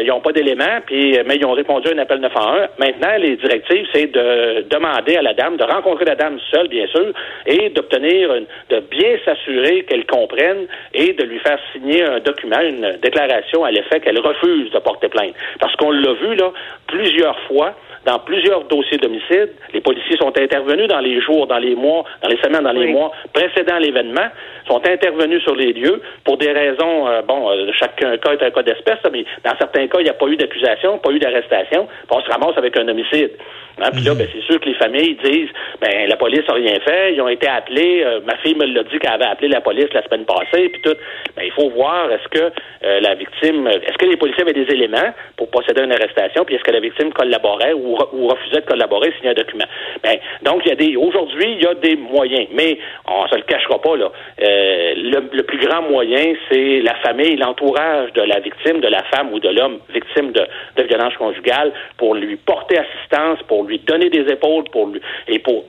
ils 0.00 0.06
n'ont 0.08 0.20
pas 0.20 0.32
d'éléments, 0.32 0.80
puis 0.86 1.18
mais 1.26 1.36
ils 1.36 1.44
ont 1.44 1.52
répondu 1.52 1.88
à 1.88 1.92
un 1.92 1.98
appel 1.98 2.20
911. 2.20 2.68
Maintenant, 2.78 3.16
les 3.18 3.36
directives, 3.36 3.86
c'est 3.92 4.06
de 4.06 4.66
demander 4.68 5.16
à 5.16 5.22
la 5.22 5.34
dame 5.34 5.56
de 5.56 5.64
rencontrer 5.64 6.04
la 6.04 6.14
dame 6.14 6.38
seule, 6.50 6.68
bien 6.68 6.86
sûr, 6.88 7.12
et 7.46 7.70
d'obtenir, 7.70 8.30
de 8.70 8.80
bien 8.80 9.16
s'assurer 9.24 9.84
qu'elle 9.84 10.06
comprenne 10.06 10.66
et 10.94 11.12
de 11.12 11.24
lui 11.24 11.38
faire 11.38 11.58
signer 11.72 12.02
un 12.02 12.20
document, 12.20 12.60
une 12.60 12.98
déclaration 13.02 13.64
à 13.64 13.70
l'effet 13.78 14.00
qu'elle 14.00 14.18
refuse 14.18 14.70
de 14.70 14.78
porter 14.78 15.08
plainte. 15.08 15.34
Parce 15.60 15.74
qu'on 15.76 15.90
l'a 15.90 16.12
vu, 16.14 16.34
là, 16.34 16.52
plusieurs 16.88 17.38
fois, 17.46 17.74
dans 18.08 18.18
plusieurs 18.20 18.64
dossiers 18.64 18.96
d'homicide. 18.98 19.50
Les 19.74 19.80
policiers 19.80 20.16
sont 20.16 20.36
intervenus 20.38 20.88
dans 20.88 21.00
les 21.00 21.20
jours, 21.20 21.46
dans 21.46 21.58
les 21.58 21.74
mois, 21.74 22.04
dans 22.22 22.28
les 22.28 22.38
semaines, 22.38 22.64
dans 22.64 22.72
les 22.72 22.86
mois 22.90 23.12
précédant 23.32 23.78
l'événement, 23.78 24.28
sont 24.66 24.80
intervenus 24.86 25.42
sur 25.42 25.54
les 25.54 25.72
lieux 25.74 26.00
pour 26.24 26.38
des 26.38 26.50
raisons, 26.50 27.06
euh, 27.06 27.22
bon, 27.22 27.50
euh, 27.50 27.70
chaque 27.78 27.96
cas 27.96 28.32
est 28.32 28.42
un 28.42 28.50
cas 28.50 28.62
d'espèce, 28.62 28.98
mais 29.12 29.24
dans 29.44 29.56
certains 29.58 29.86
cas, 29.88 29.98
il 30.00 30.04
n'y 30.04 30.10
a 30.10 30.14
pas 30.14 30.26
eu 30.26 30.36
d'accusation, 30.36 30.98
pas 30.98 31.10
eu 31.10 31.18
d'arrestation, 31.18 31.86
on 32.10 32.20
se 32.20 32.30
ramasse 32.30 32.56
avec 32.56 32.76
un 32.78 32.88
homicide. 32.88 33.32
Hein, 33.80 33.90
puis 33.92 34.02
là, 34.02 34.14
ben, 34.14 34.26
c'est 34.32 34.42
sûr 34.42 34.58
que 34.58 34.68
les 34.68 34.74
familles 34.74 35.16
disent, 35.22 35.50
ben 35.80 36.08
la 36.08 36.16
police 36.16 36.42
n'a 36.48 36.54
rien 36.54 36.80
fait, 36.80 37.14
ils 37.14 37.20
ont 37.20 37.28
été 37.28 37.46
appelés, 37.46 38.02
euh, 38.04 38.20
ma 38.26 38.36
fille 38.38 38.56
me 38.56 38.64
l'a 38.64 38.82
dit 38.82 38.98
qu'elle 38.98 39.12
avait 39.12 39.26
appelé 39.26 39.48
la 39.48 39.60
police 39.60 39.86
la 39.92 40.02
semaine 40.02 40.24
passée, 40.24 40.68
puis 40.70 40.80
tout. 40.82 40.96
Ben, 41.36 41.44
il 41.44 41.52
faut 41.52 41.70
voir, 41.70 42.10
est-ce 42.10 42.28
que 42.28 42.52
la 42.80 43.14
victime, 43.14 43.66
est-ce 43.68 43.98
que 43.98 44.06
les 44.06 44.16
policiers 44.16 44.42
avaient 44.42 44.52
des 44.52 44.72
éléments 44.72 45.14
pour 45.36 45.50
procéder 45.50 45.82
à 45.82 45.84
une 45.84 45.92
arrestation, 45.92 46.44
puis 46.44 46.56
est-ce 46.56 46.64
que 46.64 46.77
la 46.78 46.88
victime 46.88 47.12
collaborait 47.12 47.72
ou 47.72 47.96
ou 48.12 48.28
refusait 48.28 48.60
de 48.60 48.66
collaborer 48.66 49.12
signer 49.16 49.30
un 49.30 49.34
document. 49.34 49.64
Ben, 50.02 50.18
donc, 50.42 50.62
il 50.64 50.68
y 50.68 50.72
a 50.72 50.76
des, 50.76 50.96
aujourd'hui, 50.96 51.56
il 51.56 51.62
y 51.62 51.66
a 51.66 51.74
des 51.74 51.96
moyens, 51.96 52.46
mais 52.54 52.78
on 53.06 53.26
se 53.28 53.34
le 53.34 53.42
cachera 53.42 53.80
pas, 53.80 53.96
là. 53.96 54.10
Euh, 54.40 54.94
le, 54.96 55.42
plus 55.42 55.58
grand 55.58 55.82
moyen, 55.82 56.34
c'est 56.50 56.80
la 56.80 56.94
famille, 56.96 57.36
l'entourage 57.36 58.12
de 58.12 58.22
la 58.22 58.40
victime, 58.40 58.80
de 58.80 58.88
la 58.88 59.02
femme 59.04 59.32
ou 59.32 59.40
de 59.40 59.48
l'homme 59.48 59.78
victime 59.92 60.32
de, 60.32 60.46
de 60.76 60.82
violence 60.84 61.14
conjugale 61.16 61.72
pour 61.96 62.14
lui 62.14 62.36
porter 62.36 62.78
assistance, 62.78 63.38
pour 63.48 63.64
lui 63.64 63.78
donner 63.80 64.10
des 64.10 64.30
épaules, 64.30 64.64
pour 64.70 64.88
lui, 64.88 65.00
et 65.26 65.38
pour, 65.38 65.64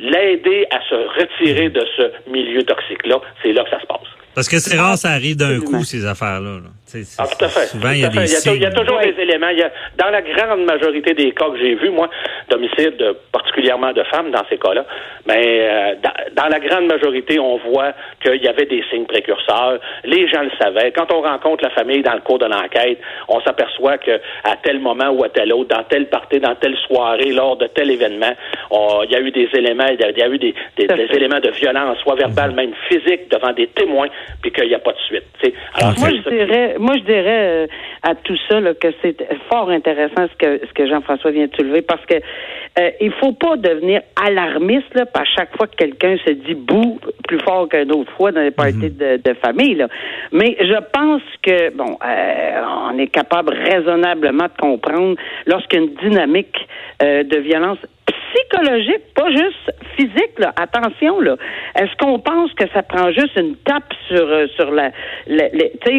l'aider 0.00 0.66
à 0.70 0.80
se 0.88 0.94
retirer 0.94 1.68
de 1.70 1.84
ce 1.96 2.30
milieu 2.30 2.62
toxique-là. 2.62 3.20
C'est 3.42 3.52
là 3.52 3.64
que 3.64 3.70
ça 3.70 3.80
se 3.80 3.86
passe. 3.86 4.00
Parce 4.34 4.48
que 4.48 4.58
c'est 4.58 4.76
rare, 4.76 4.98
ça 4.98 5.10
arrive 5.10 5.36
d'un 5.36 5.60
coup, 5.60 5.84
ces 5.84 6.04
affaires-là. 6.04 6.58
Ah, 7.18 7.24
tout 7.26 7.44
à 7.44 7.48
fait. 7.48 7.66
Souvent, 7.66 7.90
il 7.90 8.00
y 8.00 8.04
a 8.04 8.08
des 8.08 8.46
il 8.54 8.62
y 8.62 8.66
a, 8.66 8.70
toujours 8.70 9.00
des 9.00 9.14
éléments. 9.20 9.48
Il 9.48 9.58
y 9.58 9.62
a, 9.62 9.70
dans 9.96 10.10
la 10.10 10.22
grande 10.22 10.64
majorité 10.64 11.14
des 11.14 11.32
cas 11.32 11.50
que 11.50 11.58
j'ai 11.58 11.74
vus, 11.74 11.90
moi, 11.90 12.08
d'homicide, 12.48 12.96
particulièrement 13.32 13.92
de 13.92 14.02
femmes 14.04 14.30
dans 14.30 14.42
ces 14.48 14.58
cas-là, 14.58 14.84
mais 15.26 15.60
euh, 15.60 15.94
dans, 16.34 16.48
la 16.48 16.60
grande 16.60 16.86
majorité, 16.86 17.38
on 17.38 17.56
voit 17.58 17.92
qu'il 18.22 18.42
y 18.42 18.48
avait 18.48 18.66
des 18.66 18.82
signes 18.90 19.06
précurseurs. 19.06 19.78
Les 20.04 20.28
gens 20.28 20.42
le 20.42 20.50
savaient. 20.58 20.92
Quand 20.92 21.10
on 21.12 21.22
rencontre 21.22 21.64
la 21.64 21.70
famille 21.70 22.02
dans 22.02 22.14
le 22.14 22.20
cours 22.20 22.38
de 22.38 22.46
l'enquête, 22.46 22.98
on 23.28 23.40
s'aperçoit 23.40 23.98
que 23.98 24.20
à 24.44 24.56
tel 24.62 24.80
moment 24.80 25.10
ou 25.10 25.24
à 25.24 25.28
tel 25.28 25.52
autre, 25.52 25.74
dans 25.74 25.84
telle 25.84 26.06
partie, 26.08 26.40
dans 26.40 26.54
telle 26.56 26.76
soirée, 26.86 27.30
lors 27.30 27.56
de 27.56 27.66
tel 27.68 27.90
événement, 27.90 28.34
il 28.70 29.10
y 29.10 29.16
a 29.16 29.20
eu 29.20 29.30
des 29.30 29.48
éléments, 29.54 29.86
il 29.88 30.00
y 30.00 30.22
a, 30.22 30.28
eu 30.28 30.38
des, 30.38 30.54
éléments 30.78 31.40
de 31.40 31.50
violence, 31.50 31.98
soit 31.98 32.14
verbal, 32.14 32.52
même 32.52 32.72
physique, 32.88 33.30
devant 33.30 33.52
des 33.52 33.68
témoins, 33.68 34.08
puis 34.42 34.52
qu'il 34.52 34.68
n'y 34.68 34.74
a 34.74 34.78
pas 34.78 34.92
de 34.92 34.98
suite. 34.98 35.24
Alors, 35.74 35.98
moi, 35.98 36.08
je 36.10 36.28
dirais, 36.28 36.74
moi, 36.84 36.96
je 36.98 37.04
dirais 37.04 37.64
euh, 37.64 37.66
à 38.02 38.14
tout 38.14 38.36
ça 38.48 38.60
que 38.74 38.88
c'est 39.00 39.16
fort 39.50 39.70
intéressant 39.70 40.26
ce 40.30 40.36
que, 40.36 40.66
ce 40.66 40.72
que 40.74 40.86
Jean-François 40.86 41.30
vient 41.30 41.46
de 41.46 41.56
soulever 41.56 41.80
parce 41.80 42.04
que 42.04 42.14
euh, 42.14 42.90
il 43.00 43.10
faut 43.12 43.32
pas 43.32 43.56
devenir 43.56 44.02
alarmiste 44.22 44.94
là, 44.94 45.06
à 45.14 45.24
chaque 45.24 45.56
fois 45.56 45.66
que 45.66 45.76
quelqu'un 45.76 46.16
se 46.26 46.32
dit 46.32 46.54
bouh 46.54 46.98
plus 47.26 47.40
fort 47.40 47.68
qu'une 47.70 47.90
autre 47.92 48.12
fois 48.12 48.32
dans 48.32 48.42
les 48.42 48.50
parties 48.50 48.92
mhm. 48.92 49.18
de, 49.24 49.34
famille. 49.42 49.76
Là. 49.76 49.88
Mais 50.32 50.56
je 50.60 50.78
pense 50.92 51.22
que 51.42 51.70
bon, 51.70 51.96
euh, 52.04 52.90
on 52.92 52.98
est 52.98 53.08
capable 53.08 53.54
raisonnablement 53.54 54.44
de 54.44 54.60
comprendre 54.60 55.16
lorsqu'une 55.46 55.94
dynamique 56.02 56.56
de 57.00 57.38
violence 57.38 57.78
psychologique, 58.06 59.13
pas 59.24 59.30
juste 59.30 59.72
physique. 59.96 60.38
Là. 60.38 60.52
Attention, 60.56 61.20
là. 61.20 61.36
Est-ce 61.78 61.94
qu'on 61.98 62.18
pense 62.18 62.52
que 62.54 62.64
ça 62.72 62.82
prend 62.82 63.10
juste 63.10 63.36
une 63.36 63.56
tape 63.56 63.92
sur 64.08 64.26
euh, 64.26 64.46
sur 64.56 64.70
la, 64.70 64.90
la, 65.26 65.46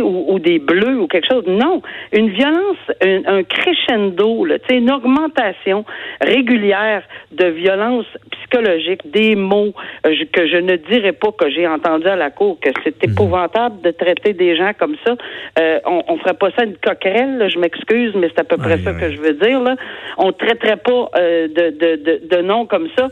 ou, 0.03 0.33
ou, 0.33 0.39
des 0.39 0.59
bleus 0.59 0.99
ou 0.99 1.07
quelque 1.07 1.27
chose? 1.31 1.43
Non, 1.47 1.81
une 2.11 2.29
violence, 2.29 2.77
un, 3.01 3.43
crescendo, 3.43 4.45
là, 4.45 4.57
une 4.69 4.91
augmentation 4.91 5.85
régulière 6.21 7.03
de 7.31 7.45
violence 7.47 8.05
psychologique, 8.31 9.09
des 9.11 9.35
mots 9.35 9.73
euh, 10.05 10.13
que 10.31 10.47
je 10.47 10.57
ne 10.57 10.75
dirais 10.75 11.13
pas 11.13 11.31
que 11.31 11.49
j'ai 11.49 11.67
entendu 11.67 12.07
à 12.07 12.15
la 12.15 12.29
cour 12.29 12.59
que 12.59 12.69
c'est 12.83 13.03
mhm. 13.03 13.11
épouvantable 13.11 13.81
de 13.81 13.91
traiter 13.91 14.33
des 14.33 14.55
gens 14.55 14.71
comme 14.77 14.95
ça. 15.05 15.15
Euh, 15.59 15.79
on, 15.85 16.03
on 16.07 16.17
ferait 16.17 16.33
pas 16.33 16.49
ça 16.57 16.65
une 16.65 16.77
coquerelle. 16.77 17.49
je 17.49 17.57
m'excuse, 17.59 18.13
mais 18.15 18.29
c'est 18.29 18.41
à 18.41 18.43
peu 18.43 18.57
près 18.57 18.77
ça 18.79 18.93
que 18.93 19.11
je 19.11 19.19
veux 19.19 19.33
dire. 19.33 19.61
Là, 19.61 19.75
on 20.17 20.31
traiterait 20.31 20.77
pas 20.77 21.09
de, 21.15 21.69
de, 21.69 21.95
de 22.03 22.35
de 22.35 22.41
noms 22.41 22.65
comme 22.65 22.87
ça, 22.97 23.07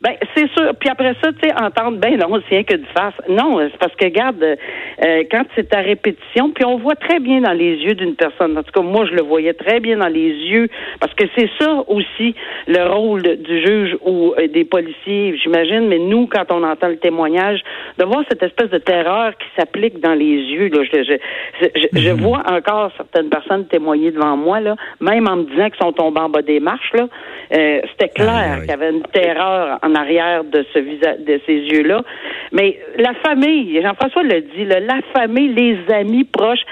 ben 0.00 0.14
c'est 0.34 0.50
sûr. 0.52 0.72
Puis 0.78 0.88
après 0.88 1.14
ça, 1.22 1.30
tu 1.32 1.48
sais, 1.48 1.54
entendre 1.54 1.98
ben 1.98 2.16
non, 2.16 2.40
c'est 2.48 2.56
rien 2.56 2.64
que 2.64 2.76
de 2.76 2.86
face. 2.94 3.14
Non, 3.28 3.58
c'est 3.60 3.78
parce 3.78 3.94
que 3.96 4.06
regarde, 4.06 4.42
euh, 4.42 5.24
quand 5.30 5.44
c'est 5.54 5.74
à 5.74 5.80
répétition, 5.80 6.50
puis 6.50 6.64
on 6.64 6.78
voit 6.78 6.94
très 6.94 7.20
bien 7.20 7.42
dans 7.42 7.52
les 7.52 7.76
yeux 7.76 7.94
d'une 7.94 8.14
personne. 8.14 8.56
En 8.56 8.62
tout 8.62 8.72
cas, 8.72 8.80
moi, 8.80 9.04
je 9.06 9.12
le 9.12 9.22
voyais 9.22 9.52
très 9.52 9.80
bien 9.80 9.98
dans 9.98 10.08
les 10.08 10.30
yeux, 10.30 10.68
parce 11.00 11.12
que 11.14 11.24
c'est 11.36 11.50
ça 11.60 11.84
aussi 11.88 12.34
le 12.66 12.82
rôle 12.88 13.22
du 13.22 13.66
juge 13.66 13.96
ou 14.02 14.34
euh, 14.38 14.48
des 14.48 14.64
policiers, 14.64 15.36
j'imagine. 15.36 15.88
Mais 15.88 15.98
nous, 15.98 16.26
quand 16.26 16.50
on 16.50 16.62
entend 16.62 16.88
le 16.88 16.96
témoignage, 16.96 17.60
de 17.98 18.04
voir 18.04 18.24
cette 18.28 18.42
espèce 18.42 18.70
de 18.70 18.78
terreur 18.78 19.32
qui 19.36 19.46
s'applique 19.56 20.00
dans 20.00 20.14
les 20.14 20.36
yeux. 20.36 20.68
Là, 20.68 20.82
je, 20.90 21.18
je, 21.60 21.98
je, 22.00 22.10
mhm. 22.10 22.20
vois 22.20 22.42
encore 22.50 22.90
certaines 22.96 23.28
personnes 23.28 23.66
témoigner 23.66 24.10
devant 24.10 24.36
moi, 24.36 24.60
là, 24.60 24.76
même 25.00 25.28
en 25.28 25.36
me 25.36 25.44
disant 25.44 25.68
qu'ils 25.68 25.84
sont 25.84 25.92
tombés 25.92 26.20
en 26.20 26.28
bas 26.28 26.42
des 26.42 26.60
marches. 26.60 26.92
Là, 26.94 27.08
euh, 27.52 27.80
c'était 27.90 28.08
clair 28.08 28.60
qu'il 28.60 28.70
y 28.70 28.72
avait 28.72 28.90
une 28.90 29.02
terreur 29.02 29.78
en 29.82 29.89
arrière 29.94 30.44
de 30.44 30.64
ce 30.72 30.78
de 30.78 31.40
ces 31.46 31.54
yeux-là. 31.54 32.02
Mais 32.52 32.78
la 32.96 33.14
famille, 33.14 33.80
Jean-François 33.82 34.22
le 34.22 34.40
dit, 34.40 34.64
la 34.64 35.00
famille, 35.14 35.48
les 35.48 35.78
amis 35.92 36.24
proches, 36.24 36.62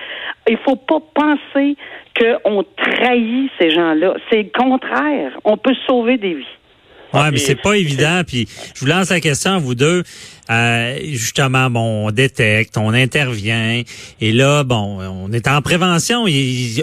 il 0.48 0.56
faut 0.58 0.76
pas 0.76 1.00
penser 1.14 1.76
qu'on 2.18 2.64
trahit 2.76 3.50
ces 3.60 3.70
gens-là. 3.70 4.14
C'est 4.30 4.42
le 4.42 4.50
contraire. 4.58 5.32
On 5.44 5.56
peut 5.56 5.74
sauver 5.86 6.16
des 6.16 6.34
vies. 6.34 6.57
Oui, 7.14 7.20
mais 7.32 7.38
c'est 7.38 7.60
pas 7.60 7.74
évident. 7.74 8.22
Puis 8.26 8.48
je 8.74 8.80
vous 8.80 8.86
lance 8.86 9.10
la 9.10 9.20
question 9.20 9.52
à 9.52 9.58
vous 9.58 9.74
deux. 9.74 10.02
Euh, 10.50 10.96
justement, 11.02 11.68
bon, 11.68 12.06
on 12.06 12.10
détecte, 12.10 12.78
on 12.78 12.94
intervient, 12.94 13.82
et 14.20 14.32
là, 14.32 14.64
bon, 14.64 14.98
on 15.00 15.30
est 15.30 15.46
en 15.46 15.60
prévention. 15.60 16.24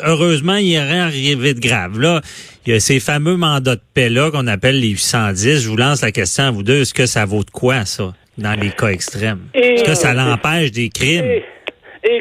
heureusement, 0.03 0.57
il 0.57 0.65
n'y 0.65 0.77
a 0.77 0.83
rien 0.83 1.05
arrivé 1.05 1.55
de 1.55 1.59
grave. 1.59 1.99
Là, 1.99 2.21
il 2.65 2.73
y 2.73 2.75
a 2.75 2.79
ces 2.79 2.99
fameux 2.99 3.38
mandats 3.38 3.75
de 3.75 3.81
paix 3.93 4.09
là 4.09 4.29
qu'on 4.29 4.45
appelle 4.45 4.79
les 4.79 4.89
810. 4.89 5.63
Je 5.63 5.69
vous 5.69 5.77
lance 5.77 6.03
la 6.03 6.11
question 6.11 6.43
à 6.45 6.51
vous 6.51 6.61
deux. 6.61 6.81
Est-ce 6.81 6.93
que 6.93 7.07
ça 7.07 7.25
vaut 7.25 7.43
de 7.43 7.49
quoi 7.49 7.85
ça 7.85 8.13
dans 8.38 8.59
les 8.59 8.69
cas 8.69 8.89
extrêmes? 8.89 9.47
Est-ce 9.53 9.83
que 9.83 9.95
ça 9.95 10.13
l'empêche 10.13 10.71
des 10.71 10.89
crimes? 10.89 11.25
Et, 11.25 11.43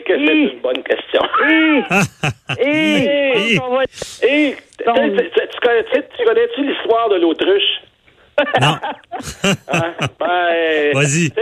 que 0.01 0.15
c'est 0.17 0.33
une 0.33 0.61
bonne 0.63 0.83
question. 0.83 1.21
Et, 2.59 3.57
et, 4.23 4.57
tu 4.79 4.85
connais-tu 6.25 6.65
l'histoire 6.65 7.11
de 7.11 7.17
l'autruche? 7.17 7.84
Non. 8.61 8.79
Hein? 9.69 9.95
Ben, 10.19 10.95
Vas-y. 10.95 11.33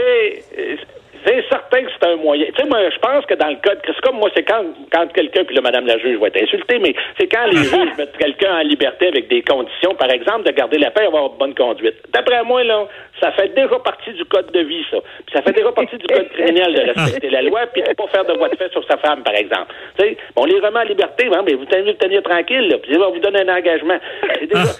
C'est 1.25 1.43
certain 1.49 1.83
que 1.83 1.89
c'est 1.91 2.07
un 2.07 2.15
moyen. 2.17 2.45
Tu 2.47 2.61
sais, 2.61 2.67
moi, 2.67 2.79
je 2.89 2.99
pense 2.99 3.25
que 3.25 3.33
dans 3.35 3.49
le 3.49 3.57
code, 3.63 3.79
c'est 3.85 4.01
comme 4.01 4.17
moi, 4.17 4.29
c'est 4.35 4.43
quand, 4.43 4.63
quand 4.91 5.07
quelqu'un, 5.13 5.43
puis 5.43 5.55
là, 5.55 5.61
Madame 5.61 5.85
la 5.85 5.97
juge 5.97 6.17
va 6.19 6.27
être 6.27 6.41
insultée, 6.41 6.79
mais 6.79 6.93
c'est 7.19 7.27
quand 7.27 7.45
les 7.47 7.57
juges 7.63 7.97
mettent 7.97 8.17
quelqu'un 8.17 8.55
en 8.57 8.63
liberté 8.63 9.07
avec 9.07 9.27
des 9.27 9.41
conditions, 9.41 9.95
par 9.95 10.09
exemple, 10.09 10.43
de 10.43 10.51
garder 10.51 10.77
la 10.77 10.91
paix 10.91 11.03
et 11.03 11.07
avoir 11.07 11.29
bonne 11.29 11.55
conduite. 11.55 11.95
D'après 12.13 12.43
moi, 12.43 12.63
là, 12.63 12.87
ça 13.21 13.31
fait 13.31 13.53
déjà 13.55 13.79
partie 13.79 14.11
du 14.13 14.25
code 14.25 14.51
de 14.51 14.59
vie, 14.59 14.85
ça. 14.91 14.97
Puis 15.25 15.35
ça 15.35 15.41
fait 15.41 15.53
déjà 15.53 15.71
partie 15.71 15.97
du 15.97 16.07
code 16.07 16.29
criminel 16.29 16.73
de 16.73 16.81
respecter 16.81 17.29
la 17.29 17.41
loi, 17.41 17.61
puis 17.71 17.81
de 17.81 17.93
pas 17.93 18.07
faire 18.07 18.25
de 18.25 18.33
voie 18.33 18.49
de 18.49 18.55
fait 18.57 18.71
sur 18.71 18.83
sa 18.85 18.97
femme, 18.97 19.23
par 19.23 19.35
exemple. 19.35 19.73
Tu 19.97 20.03
sais, 20.03 20.17
on 20.35 20.45
les 20.45 20.59
remet 20.59 20.79
en 20.79 20.83
liberté, 20.83 21.27
hein, 21.33 21.41
mais 21.45 21.53
vous 21.53 21.65
tenez 21.65 21.83
vous 21.83 21.97
tenir 21.97 22.21
tranquille, 22.23 22.67
là, 22.69 22.77
puis 22.79 22.97
on 22.97 23.11
vous 23.11 23.19
donne 23.19 23.37
un 23.37 23.55
engagement. 23.55 23.97
Déjà, 24.41 24.73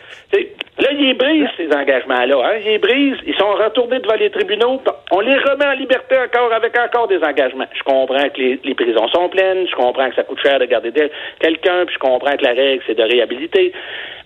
là, 0.80 0.90
ils 0.92 1.14
brisent 1.18 1.50
ces 1.58 1.74
engagements-là. 1.74 2.36
Hein? 2.44 2.60
Ils 2.66 2.80
brisent, 2.80 3.20
ils 3.26 3.36
sont 3.36 3.54
retournés 3.54 4.00
devant 4.00 4.16
les 4.16 4.30
tribunaux. 4.30 4.82
On 5.12 5.20
les 5.20 5.38
remet 5.38 5.66
en 5.66 5.74
liberté 5.74 6.18
encore 6.18 6.33
avec 6.36 6.78
encore 6.78 7.08
des 7.08 7.24
engagements. 7.24 7.68
Je 7.74 7.84
comprends 7.84 8.30
que 8.30 8.40
les, 8.40 8.76
prisons 8.76 9.08
sont 9.10 9.30
pleines, 9.30 9.68
je 9.68 9.76
comprends 9.76 10.10
que 10.10 10.16
ça 10.16 10.24
coûte 10.24 10.40
cher 10.42 10.60
de 10.60 10.66
garder 10.66 10.92
quelqu'un, 11.40 11.86
puis 11.86 11.96
je 11.96 12.00
comprends 12.00 12.36
que 12.36 12.44
la 12.44 12.54
règle, 12.54 12.84
c'est 12.88 12.96
de 12.98 13.04
réhabiliter. 13.04 13.72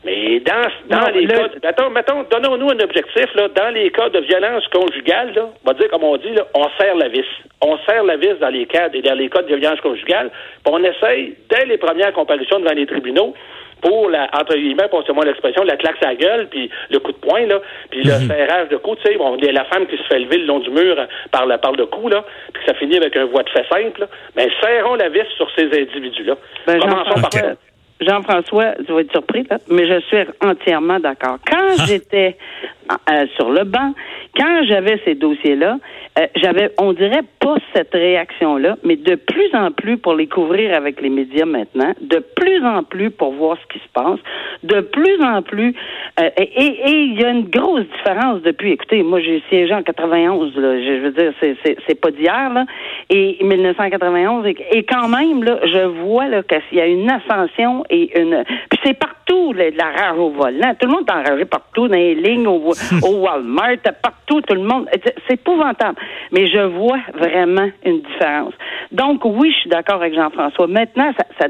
Mais 0.05 0.39
dans, 0.39 0.97
dans 0.97 1.09
les 1.09 1.27
cas, 1.27 1.49
mettons, 1.63 1.89
mettons 1.89 2.23
donnons-nous 2.23 2.69
un 2.69 2.79
objectif, 2.79 3.25
là, 3.35 3.47
dans 3.49 3.73
les 3.73 3.89
cas 3.91 4.09
de 4.09 4.19
violence 4.19 4.67
conjugale, 4.67 5.33
là, 5.35 5.49
on 5.63 5.67
va 5.67 5.73
dire 5.73 5.89
comme 5.89 6.03
on 6.03 6.17
dit, 6.17 6.31
là, 6.31 6.45
on 6.53 6.65
serre 6.79 6.95
la 6.95 7.09
vis. 7.09 7.25
On 7.61 7.77
serre 7.79 8.03
la 8.03 8.15
vis 8.15 8.39
dans 8.39 8.49
les 8.49 8.65
cas, 8.65 8.89
dans 8.89 9.15
les 9.15 9.29
cas 9.29 9.41
de 9.41 9.55
violence 9.55 9.81
conjugale, 9.81 10.29
puis 10.63 10.73
on 10.73 10.83
essaye, 10.83 11.35
dès 11.49 11.65
les 11.65 11.77
premières 11.77 12.13
comparutions 12.13 12.59
devant 12.59 12.73
les 12.73 12.85
tribunaux, 12.85 13.33
pour 13.81 14.09
la, 14.09 14.29
entre 14.33 14.55
guillemets, 14.55 14.87
pour 14.89 15.03
moi 15.13 15.25
l'expression, 15.25 15.63
la 15.63 15.77
claque 15.77 15.97
sa 16.01 16.15
gueule, 16.15 16.47
puis 16.49 16.69
le 16.89 16.99
coup 16.99 17.11
de 17.11 17.17
poing, 17.17 17.45
là, 17.45 17.61
puis 17.89 18.03
le 18.03 18.13
mhm. 18.13 18.27
serrage 18.27 18.69
de 18.69 18.77
cou, 18.77 18.95
tu 18.95 19.03
sais, 19.03 19.17
bon, 19.17 19.37
la 19.39 19.65
femme 19.65 19.85
qui 19.87 19.97
se 19.97 20.03
fait 20.03 20.19
lever 20.19 20.39
le 20.39 20.45
long 20.45 20.59
du 20.59 20.69
mur 20.69 20.95
par, 21.31 21.45
la, 21.45 21.57
par 21.57 21.73
le 21.73 21.85
cou, 21.85 22.09
là, 22.09 22.23
puis 22.53 22.63
ça 22.65 22.73
finit 22.73 22.97
avec 22.97 23.15
un 23.15 23.25
voie 23.25 23.43
de 23.43 23.49
fait 23.49 23.65
simple, 23.71 24.01
là, 24.01 24.07
ben, 24.35 24.49
serrons 24.61 24.95
la 24.95 25.09
vis 25.09 25.27
sur 25.35 25.49
ces 25.55 25.65
individus-là. 25.65 26.35
Ben, 26.65 26.79
Commençons 26.79 27.21
par 27.21 27.29
Jean-François, 27.99 28.75
tu 28.85 28.93
vas 28.93 29.01
être 29.01 29.11
surpris, 29.11 29.45
là, 29.49 29.57
mais 29.69 29.87
je 29.87 29.99
suis 30.01 30.17
entièrement 30.43 30.99
d'accord. 30.99 31.37
Quand 31.49 31.57
ah. 31.79 31.85
j'étais 31.87 32.37
euh, 33.09 33.25
sur 33.35 33.49
le 33.49 33.63
banc, 33.63 33.93
quand 34.37 34.63
j'avais 34.67 35.01
ces 35.03 35.15
dossiers-là, 35.15 35.77
euh, 36.19 36.27
j'avais, 36.35 36.71
on 36.77 36.93
dirait 36.93 37.23
cette 37.73 37.93
réaction-là, 37.93 38.77
mais 38.83 38.95
de 38.95 39.15
plus 39.15 39.53
en 39.53 39.71
plus 39.71 39.97
pour 39.97 40.13
les 40.15 40.27
couvrir 40.27 40.75
avec 40.75 41.01
les 41.01 41.09
médias 41.09 41.45
maintenant, 41.45 41.93
de 42.01 42.23
plus 42.35 42.63
en 42.65 42.83
plus 42.83 43.11
pour 43.11 43.33
voir 43.33 43.57
ce 43.61 43.73
qui 43.73 43.79
se 43.83 43.89
passe, 43.93 44.19
de 44.63 44.81
plus 44.81 45.21
en 45.23 45.41
plus, 45.41 45.75
euh, 46.19 46.29
et 46.37 46.87
il 46.87 47.19
y 47.19 47.23
a 47.23 47.29
une 47.29 47.49
grosse 47.49 47.85
différence 47.97 48.41
depuis. 48.41 48.71
Écoutez, 48.71 49.03
moi 49.03 49.19
j'ai 49.19 49.41
siégé 49.49 49.73
en 49.73 49.83
91, 49.83 50.55
là, 50.57 50.81
je, 50.81 50.99
veux 51.01 51.11
dire, 51.11 51.33
c'est, 51.41 52.01
pas 52.01 52.11
d'hier 52.11 52.53
là, 52.53 52.65
et 53.09 53.37
1991, 53.41 54.45
et, 54.45 54.83
quand 54.83 55.07
même 55.07 55.43
là, 55.43 55.59
je 55.63 55.85
vois 56.01 56.27
là 56.27 56.43
qu'il 56.43 56.77
y 56.77 56.81
a 56.81 56.87
une 56.87 57.09
ascension 57.09 57.83
et 57.89 58.19
une, 58.19 58.43
puis 58.69 58.79
c'est 58.83 58.97
partout 58.97 59.17
la 59.53 59.85
rage 59.85 60.17
au 60.17 60.29
volant, 60.29 60.73
tout 60.79 60.87
le 60.87 60.93
monde 60.93 61.05
est 61.07 61.11
enragé 61.11 61.45
partout 61.45 61.87
dans 61.87 61.95
les 61.95 62.15
lignes, 62.15 62.47
au 62.47 62.73
Walmart, 63.03 63.77
partout, 64.01 64.41
tout 64.41 64.53
le 64.53 64.61
monde, 64.61 64.87
c'est 65.27 65.33
épouvantable. 65.33 65.97
Mais 66.31 66.47
je 66.47 66.59
vois 66.59 66.99
vraiment 67.13 67.36
une 67.85 68.01
différence. 68.01 68.53
Donc, 68.91 69.25
oui, 69.25 69.51
je 69.51 69.57
suis 69.61 69.69
d'accord 69.69 69.95
avec 69.95 70.13
Jean-François. 70.13 70.67
Maintenant, 70.67 71.11
ça, 71.39 71.47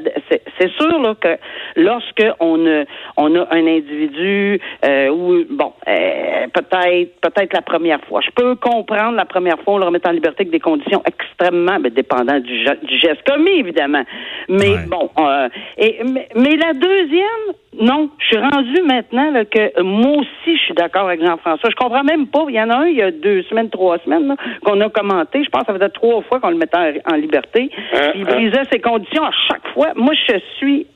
c'est 0.60 0.71
sûr 0.71 1.00
là, 1.02 1.15
que 1.19 1.38
lorsque 1.76 2.23
on 2.39 2.65
a, 2.65 2.84
on 3.15 3.36
a 3.36 3.47
un 3.52 3.67
individu 3.67 4.60
euh, 4.86 5.10
où, 5.10 5.43
bon, 5.50 5.73
euh, 5.88 6.47
peut-être 6.54 7.21
peut-être 7.21 7.54
la 7.54 7.62
première 7.62 8.02
fois, 8.06 8.21
je 8.21 8.32
peux 8.32 8.56
comprendre 8.56 9.15
la 9.15 9.26
première 9.26 9.60
fois, 9.62 9.76
on 9.76 9.78
le 9.78 9.86
remet 9.86 10.06
en 10.08 10.12
liberté 10.12 10.41
avec 10.41 10.52
des 10.52 10.60
conditions 10.60 11.02
extrêmement 11.06 11.80
ben, 11.80 11.91
dépendantes 11.91 12.43
du, 12.43 12.63
du, 12.84 12.97
geste 12.97 13.23
commis, 13.28 13.60
évidemment. 13.60 14.04
Mais 14.50 14.78
bon, 14.88 15.10
euh, 15.19 15.50
et, 15.78 16.00
mais, 16.36 16.56
la 16.56 16.73
deuxième, 16.73 17.56
non, 17.80 18.10
je 18.17 18.26
suis 18.26 18.38
rendu 18.38 18.82
maintenant 18.84 19.32
là, 19.32 19.45
que 19.45 19.82
moi 19.82 20.17
aussi, 20.17 20.58
je 20.58 20.63
suis 20.63 20.73
d'accord 20.73 21.08
avec 21.08 21.23
Jean-François. 21.23 21.69
Je 21.69 21.76
comprends 21.76 22.04
même 22.04 22.28
pas. 22.28 22.45
Il 22.50 22.56
y 22.56 22.62
en 22.62 22.69
a 22.69 22.78
un, 22.78 22.88
il 22.88 22.97
y 22.97 23.02
a 23.02 23.12
deux 23.12 23.43
semaines, 23.43 23.69
trois 23.69 23.97
semaines, 24.00 24.36
qu'on 24.63 24.80
a 24.82 24.89
commenté. 24.89 25.43
Je 25.43 25.50
pense 25.50 25.67
faisait 25.78 25.90
trois 25.90 26.22
fois 26.24 26.40
qu'on 26.40 26.50
le 26.50 26.58
mettait 26.58 27.02
en, 27.06 27.16
liberté. 27.16 27.70
Euh, 27.94 28.12
il 28.16 28.24
euh. 28.24 28.26
brisait 28.26 28.63
ses 28.72 28.80
conditions 28.80 29.24
à 29.24 29.32
chaque 29.48 29.68
fois. 29.74 29.88
Moi, 29.96 30.13
je 30.28 30.40
suis 30.58 30.88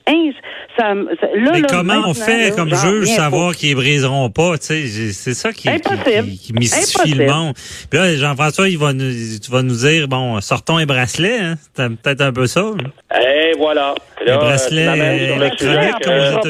ça, 0.78 0.94
Mais 0.94 1.62
comment 1.68 2.02
on 2.06 2.14
fait 2.14 2.54
comme 2.56 2.74
juge 2.74 3.08
savoir 3.08 3.54
qu'ils 3.54 3.74
briseront 3.74 4.30
pas? 4.30 4.54
C'est 4.58 4.86
ça 4.86 5.52
qui, 5.52 5.68
qui, 5.68 6.38
qui, 6.38 6.52
mystifie 6.54 7.14
le 7.14 7.26
monde. 7.26 7.54
Puis 7.90 7.98
là, 7.98 8.14
Jean-François, 8.16 8.68
il 8.68 8.78
va 8.78 8.92
nous, 8.92 9.10
tu 9.42 9.50
vas 9.50 9.62
nous 9.62 9.76
dire, 9.76 10.08
bon, 10.08 10.40
sortons 10.40 10.78
un 10.78 10.86
bracelet. 10.86 11.38
Hein? 11.38 11.54
C'est 11.74 11.88
peut-être 12.00 12.22
un 12.22 12.32
peu 12.32 12.46
ça. 12.46 12.64
Et 13.20 13.52
voilà. 13.58 13.94
le 14.26 14.36
bracelet 14.36 14.86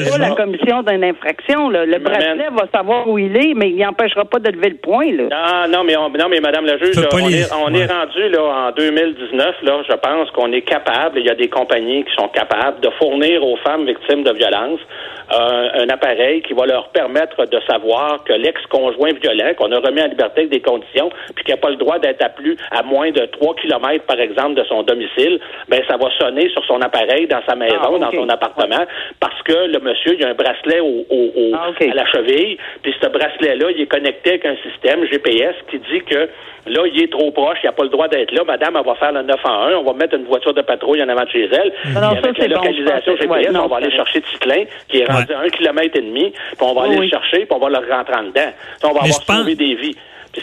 pas 0.09 0.17
la 0.17 0.35
commission 0.35 0.83
d'une 0.83 1.03
infraction. 1.03 1.69
Le 1.69 1.99
bracelet 1.99 2.49
va 2.51 2.67
savoir 2.73 3.07
où 3.07 3.17
il 3.17 3.35
est, 3.35 3.53
mais 3.55 3.69
il 3.69 3.77
n'empêchera 3.77 4.25
pas 4.25 4.39
de 4.39 4.49
lever 4.49 4.69
le 4.69 4.77
point. 4.77 5.11
Là. 5.11 5.67
Non, 5.67 5.77
non, 5.77 5.83
mais, 5.83 5.93
non, 5.93 6.29
mais 6.29 6.39
Madame 6.39 6.65
la 6.65 6.77
juge, 6.77 6.95
on, 6.97 7.29
est, 7.29 7.51
on 7.53 7.73
est 7.73 7.85
rendu 7.85 8.12
là, 8.19 8.67
en 8.67 8.71
2019. 8.71 9.61
Là, 9.63 9.83
je 9.87 9.95
pense 9.95 10.31
qu'on 10.31 10.51
est 10.51 10.61
capable, 10.61 11.19
il 11.19 11.25
y 11.25 11.29
a 11.29 11.35
des 11.35 11.49
compagnies 11.49 12.03
qui 12.03 12.13
sont 12.15 12.27
capables 12.27 12.79
de 12.81 12.89
fournir 12.91 13.43
aux 13.45 13.57
femmes 13.57 13.85
victimes 13.85 14.23
de 14.23 14.31
violences 14.31 14.81
un 15.29 15.89
appareil 15.89 16.41
qui 16.41 16.53
va 16.53 16.65
leur 16.65 16.89
permettre 16.89 17.45
de 17.45 17.59
savoir 17.67 18.23
que 18.23 18.33
l'ex-conjoint 18.33 19.11
violent, 19.21 19.53
qu'on 19.57 19.71
a 19.71 19.79
remis 19.79 20.01
en 20.01 20.07
liberté 20.07 20.41
avec 20.41 20.49
des 20.49 20.61
conditions, 20.61 21.09
puis 21.35 21.45
qui 21.45 21.51
n'a 21.51 21.57
pas 21.57 21.69
le 21.69 21.77
droit 21.77 21.99
d'être 21.99 22.23
à 22.23 22.29
plus 22.29 22.57
à 22.71 22.83
moins 22.83 23.11
de 23.11 23.25
3 23.25 23.55
kilomètres, 23.55 24.05
par 24.05 24.19
exemple, 24.19 24.55
de 24.55 24.63
son 24.65 24.83
domicile, 24.83 25.39
ben 25.69 25.81
ça 25.87 25.97
va 25.97 26.09
sonner 26.19 26.49
sur 26.49 26.63
son 26.65 26.81
appareil 26.81 27.27
dans 27.27 27.41
sa 27.47 27.55
maison, 27.55 27.95
ah, 27.95 27.99
dans 27.99 28.11
son 28.11 28.29
appartement, 28.29 28.85
parce 29.19 29.41
que 29.43 29.67
le 29.67 29.79
monsieur, 29.79 30.15
il 30.17 30.25
a 30.25 30.29
un 30.29 30.33
bracelet 30.33 30.79
au, 30.79 31.05
ah, 31.53 31.71
à 31.79 31.93
la 31.93 32.05
cheville, 32.07 32.57
puis 32.81 32.93
ce 33.01 33.07
bracelet-là, 33.07 33.71
il 33.71 33.81
est 33.81 33.87
connecté 33.87 34.31
avec 34.31 34.45
un 34.45 34.55
système 34.69 35.05
GPS 35.05 35.55
qui 35.69 35.79
dit 35.79 36.01
que 36.01 36.29
là, 36.67 36.81
il 36.91 37.01
est 37.01 37.11
trop 37.11 37.31
proche, 37.31 37.57
il 37.63 37.67
n'a 37.67 37.71
pas 37.71 37.83
le 37.83 37.89
droit 37.89 38.02
d'être 38.07 38.31
là. 38.31 38.43
Madame, 38.45 38.75
elle 38.77 38.85
va 38.85 38.95
faire 38.95 39.11
le 39.11 39.23
9 39.23 39.39
en 39.43 39.67
1, 39.67 39.75
on 39.75 39.83
va 39.83 39.93
mettre 39.93 40.15
une 40.15 40.25
voiture 40.25 40.53
de 40.53 40.61
patrouille 40.61 41.01
en 41.03 41.09
avant 41.09 41.23
de 41.23 41.29
chez 41.29 41.49
elle. 41.51 41.73
avec 41.95 42.37
la 42.37 42.47
localisation 42.47 43.15
GPS, 43.17 43.55
on 43.55 43.67
va 43.67 43.77
aller 43.77 43.91
chercher 43.91 44.21
Titlin, 44.21 44.63
qui 44.87 44.99
est 44.99 45.05
rendu 45.05 45.33
à 45.33 45.39
un 45.39 45.49
kilomètre 45.49 45.97
et 45.97 46.01
demi, 46.01 46.31
puis 46.31 46.57
on 46.61 46.73
va 46.73 46.83
aller 46.83 46.97
le 46.97 47.07
chercher, 47.07 47.45
puis 47.45 47.51
on 47.51 47.59
va 47.59 47.69
le 47.69 47.77
rentrer 47.77 48.15
en 48.15 48.23
dedans. 48.23 48.51
on 48.83 48.93
va 48.93 49.01
avoir 49.01 49.07
sauvé 49.07 49.55
des 49.55 49.75
vies. 49.75 49.95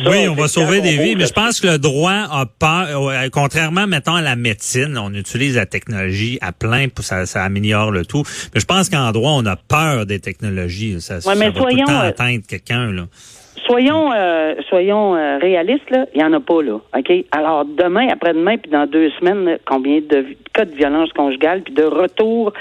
oui, 0.06 0.28
on 0.28 0.34
va 0.34 0.46
sauver 0.46 0.80
des 0.80 0.96
vies, 0.96 1.16
mais 1.16 1.26
je 1.26 1.32
pense 1.32 1.60
que 1.60 1.66
le 1.66 1.78
droit 1.78 2.26
a 2.30 2.44
peur, 2.58 3.08
euh, 3.08 3.28
contrairement, 3.32 3.86
mettons, 3.86 4.14
à 4.14 4.22
la 4.22 4.36
médecine, 4.36 4.96
on 4.96 5.12
utilise 5.14 5.56
la 5.56 5.66
technologie 5.66 6.38
à 6.40 6.52
plein 6.52 6.88
pour 6.88 7.04
ça, 7.04 7.26
ça 7.26 7.42
améliore 7.42 7.90
le 7.90 8.04
tout. 8.04 8.22
Mais 8.54 8.60
je 8.60 8.66
pense 8.66 8.88
qu'en 8.88 9.10
droit, 9.10 9.32
on 9.32 9.46
a 9.46 9.56
peur 9.56 10.06
des 10.06 10.20
technologies. 10.20 11.00
Ça, 11.00 11.20
ça 11.20 11.34
va 11.34 11.50
tout 11.50 11.66
le 11.66 11.84
temps 11.84 12.00
euh, 12.00 12.08
atteindre 12.08 12.42
quelqu'un, 12.48 12.92
là 12.92 13.02
soyons 13.56 14.10
euh, 14.12 14.54
soyons 14.68 15.14
euh, 15.14 15.38
réalistes 15.38 15.90
là, 15.90 16.06
il 16.14 16.20
y 16.20 16.24
en 16.24 16.32
a 16.32 16.40
pas 16.40 16.62
là. 16.62 16.80
OK? 16.96 17.12
Alors 17.32 17.64
demain, 17.64 18.08
après-demain 18.08 18.56
puis 18.56 18.70
dans 18.70 18.86
deux 18.86 19.10
semaines, 19.18 19.58
combien 19.66 20.00
de 20.00 20.24
cas 20.52 20.64
de 20.64 20.74
violence 20.74 21.12
conjugale 21.12 21.62
puis 21.62 21.74
de 21.74 21.84
retour 21.84 22.52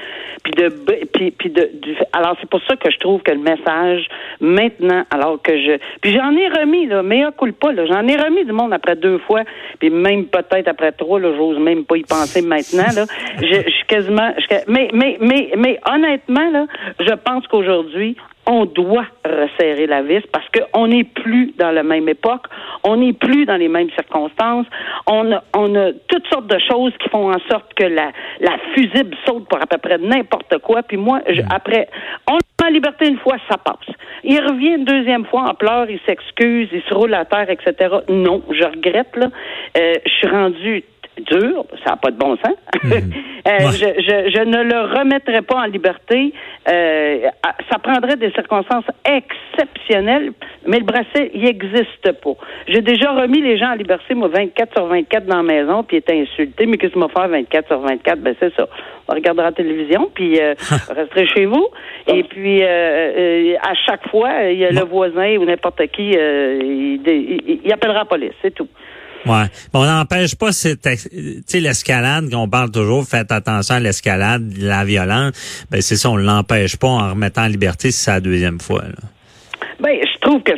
puis 0.43 0.53
de 0.53 0.69
puis, 1.13 1.31
puis 1.31 1.49
de 1.49 1.69
alors 2.13 2.35
c'est 2.39 2.49
pour 2.49 2.61
ça 2.67 2.75
que 2.75 2.91
je 2.91 2.97
trouve 2.97 3.21
que 3.21 3.31
le 3.31 3.39
message 3.39 4.07
maintenant 4.39 5.03
alors 5.11 5.41
que 5.41 5.57
je 5.57 5.77
puis 6.01 6.13
j'en 6.13 6.31
ai 6.35 6.47
remis 6.47 6.85
là, 6.87 7.03
mais 7.03 7.23
coule 7.37 7.53
pas 7.53 7.71
là, 7.71 7.85
j'en 7.85 8.07
ai 8.07 8.15
remis 8.15 8.45
du 8.45 8.51
monde 8.51 8.73
après 8.73 8.95
deux 8.95 9.17
fois 9.19 9.41
puis 9.79 9.89
même 9.89 10.25
peut-être 10.25 10.67
après 10.67 10.91
trois 10.91 11.19
là, 11.19 11.31
j'ose 11.35 11.59
même 11.59 11.85
pas 11.85 11.97
y 11.97 12.03
penser 12.03 12.41
maintenant 12.41 12.87
là. 12.95 13.05
Je, 13.41 13.69
suis 13.69 13.85
quasiment 13.87 14.33
mais 14.67 14.89
mais 14.93 15.17
mais 15.19 15.51
mais 15.57 15.79
honnêtement 15.91 16.49
là, 16.51 16.65
je 16.99 17.13
pense 17.13 17.47
qu'aujourd'hui 17.47 18.15
on 18.49 18.65
doit 18.65 19.05
resserrer 19.23 19.85
la 19.85 20.01
vis 20.01 20.23
parce 20.33 20.45
qu'on 20.49 20.87
n'est 20.87 21.03
plus 21.03 21.53
dans 21.57 21.71
la 21.71 21.83
même 21.83 22.09
époque, 22.09 22.47
on 22.83 22.97
n'est 22.97 23.13
plus 23.13 23.45
dans 23.45 23.57
les 23.57 23.67
mêmes 23.67 23.91
circonstances, 23.91 24.65
on 25.05 25.31
a, 25.31 25.43
on 25.55 25.75
a 25.75 25.91
toutes 26.07 26.27
sortes 26.27 26.47
de 26.47 26.57
choses 26.67 26.91
qui 26.99 27.09
font 27.09 27.31
en 27.31 27.39
sorte 27.47 27.71
que 27.75 27.85
la, 27.85 28.11
la 28.41 28.57
fusible 28.73 29.15
saute 29.25 29.47
pour 29.47 29.61
à 29.61 29.67
peu 29.67 29.77
près 29.77 29.99
n'importe 29.99 30.57
quoi. 30.59 30.81
Puis 30.81 30.97
moi, 30.97 31.19
mm. 31.19 31.41
après, 31.53 31.89
on 32.27 32.39
en 32.61 32.69
liberté 32.69 33.07
une 33.07 33.19
fois, 33.19 33.37
ça 33.49 33.57
passe. 33.57 33.95
Il 34.23 34.39
revient 34.41 34.75
une 34.75 34.85
deuxième 34.85 35.25
fois 35.25 35.49
en 35.49 35.53
pleurs, 35.53 35.89
il 35.89 35.99
s'excuse, 36.05 36.69
il 36.71 36.81
se 36.81 36.93
roule 36.93 37.13
à 37.13 37.25
terre, 37.25 37.49
etc. 37.49 37.95
Non, 38.09 38.41
je 38.51 38.63
regrette, 38.63 39.15
là. 39.15 39.27
Euh, 39.77 39.93
je 40.05 40.11
suis 40.11 40.27
rendu 40.27 40.83
dur, 41.19 41.65
ça 41.83 41.91
n'a 41.91 41.97
pas 41.97 42.11
de 42.11 42.17
bon 42.17 42.37
sens. 42.37 42.55
Mhm. 42.89 43.13
Euh, 43.47 43.71
je, 43.71 44.01
je, 44.01 44.31
je, 44.35 44.43
ne 44.43 44.63
le 44.63 44.99
remettrai 44.99 45.41
pas 45.41 45.57
en 45.57 45.65
liberté. 45.65 46.33
Euh, 46.67 47.27
ça 47.71 47.79
prendrait 47.79 48.15
des 48.15 48.31
circonstances 48.31 48.85
exceptionnelles, 49.05 50.33
mais 50.67 50.79
le 50.79 50.85
bracelet, 50.85 51.31
il 51.33 51.43
n'existe 51.43 52.11
pas. 52.21 52.33
J'ai 52.67 52.81
déjà 52.81 53.11
remis 53.11 53.41
les 53.41 53.57
gens 53.57 53.71
en 53.71 53.75
liberté, 53.75 54.13
moi, 54.13 54.27
24 54.27 54.73
sur 54.73 54.85
24 54.87 55.25
dans 55.25 55.37
la 55.37 55.43
maison, 55.43 55.83
puis 55.83 55.97
était 55.97 56.19
insulté. 56.19 56.65
Mais 56.65 56.77
qu'est-ce 56.77 56.93
que 56.93 56.99
m'a 56.99 57.07
fait 57.07 57.27
24 57.27 57.67
sur 57.67 57.79
24? 57.79 58.19
Ben, 58.19 58.35
c'est 58.39 58.53
ça. 58.55 58.67
On 59.07 59.13
regardera 59.13 59.45
la 59.45 59.51
télévision, 59.53 60.09
puis 60.13 60.39
euh, 60.39 60.53
resterez 60.89 61.27
chez 61.27 61.45
vous. 61.45 61.67
Et 62.07 62.23
puis, 62.23 62.61
euh, 62.61 63.55
à 63.61 63.73
chaque 63.73 64.07
fois, 64.09 64.43
il 64.43 64.59
y 64.59 64.65
a 64.65 64.71
le 64.71 64.83
voisin 64.83 65.37
ou 65.37 65.45
n'importe 65.45 65.85
qui, 65.87 66.11
il, 66.11 67.01
il, 67.07 67.61
il 67.63 67.73
appellera 67.73 67.99
la 67.99 68.05
police, 68.05 68.33
c'est 68.41 68.53
tout. 68.53 68.67
Ouais. 69.25 69.45
on 69.73 69.85
n'empêche 69.85 70.35
pas 70.35 70.51
cette, 70.51 70.87
l'escalade 71.53 72.29
qu'on 72.29 72.49
parle 72.49 72.71
toujours. 72.71 73.05
Faites 73.05 73.31
attention 73.31 73.75
à 73.75 73.79
l'escalade, 73.79 74.53
la 74.57 74.85
violence. 74.85 75.33
Ben 75.69 75.81
c'est 75.81 75.95
ça, 75.95 76.09
on 76.09 76.17
l'empêche 76.17 76.77
pas 76.77 76.87
en 76.87 77.09
remettant 77.11 77.43
en 77.43 77.47
liberté 77.47 77.91
si 77.91 77.99
c'est 78.03 78.11
la 78.11 78.19
deuxième 78.19 78.59
fois. 78.59 78.83
Là. 78.83 79.09
Ben, 79.79 79.97
je 80.01 80.19
trouve 80.19 80.43
que 80.43 80.51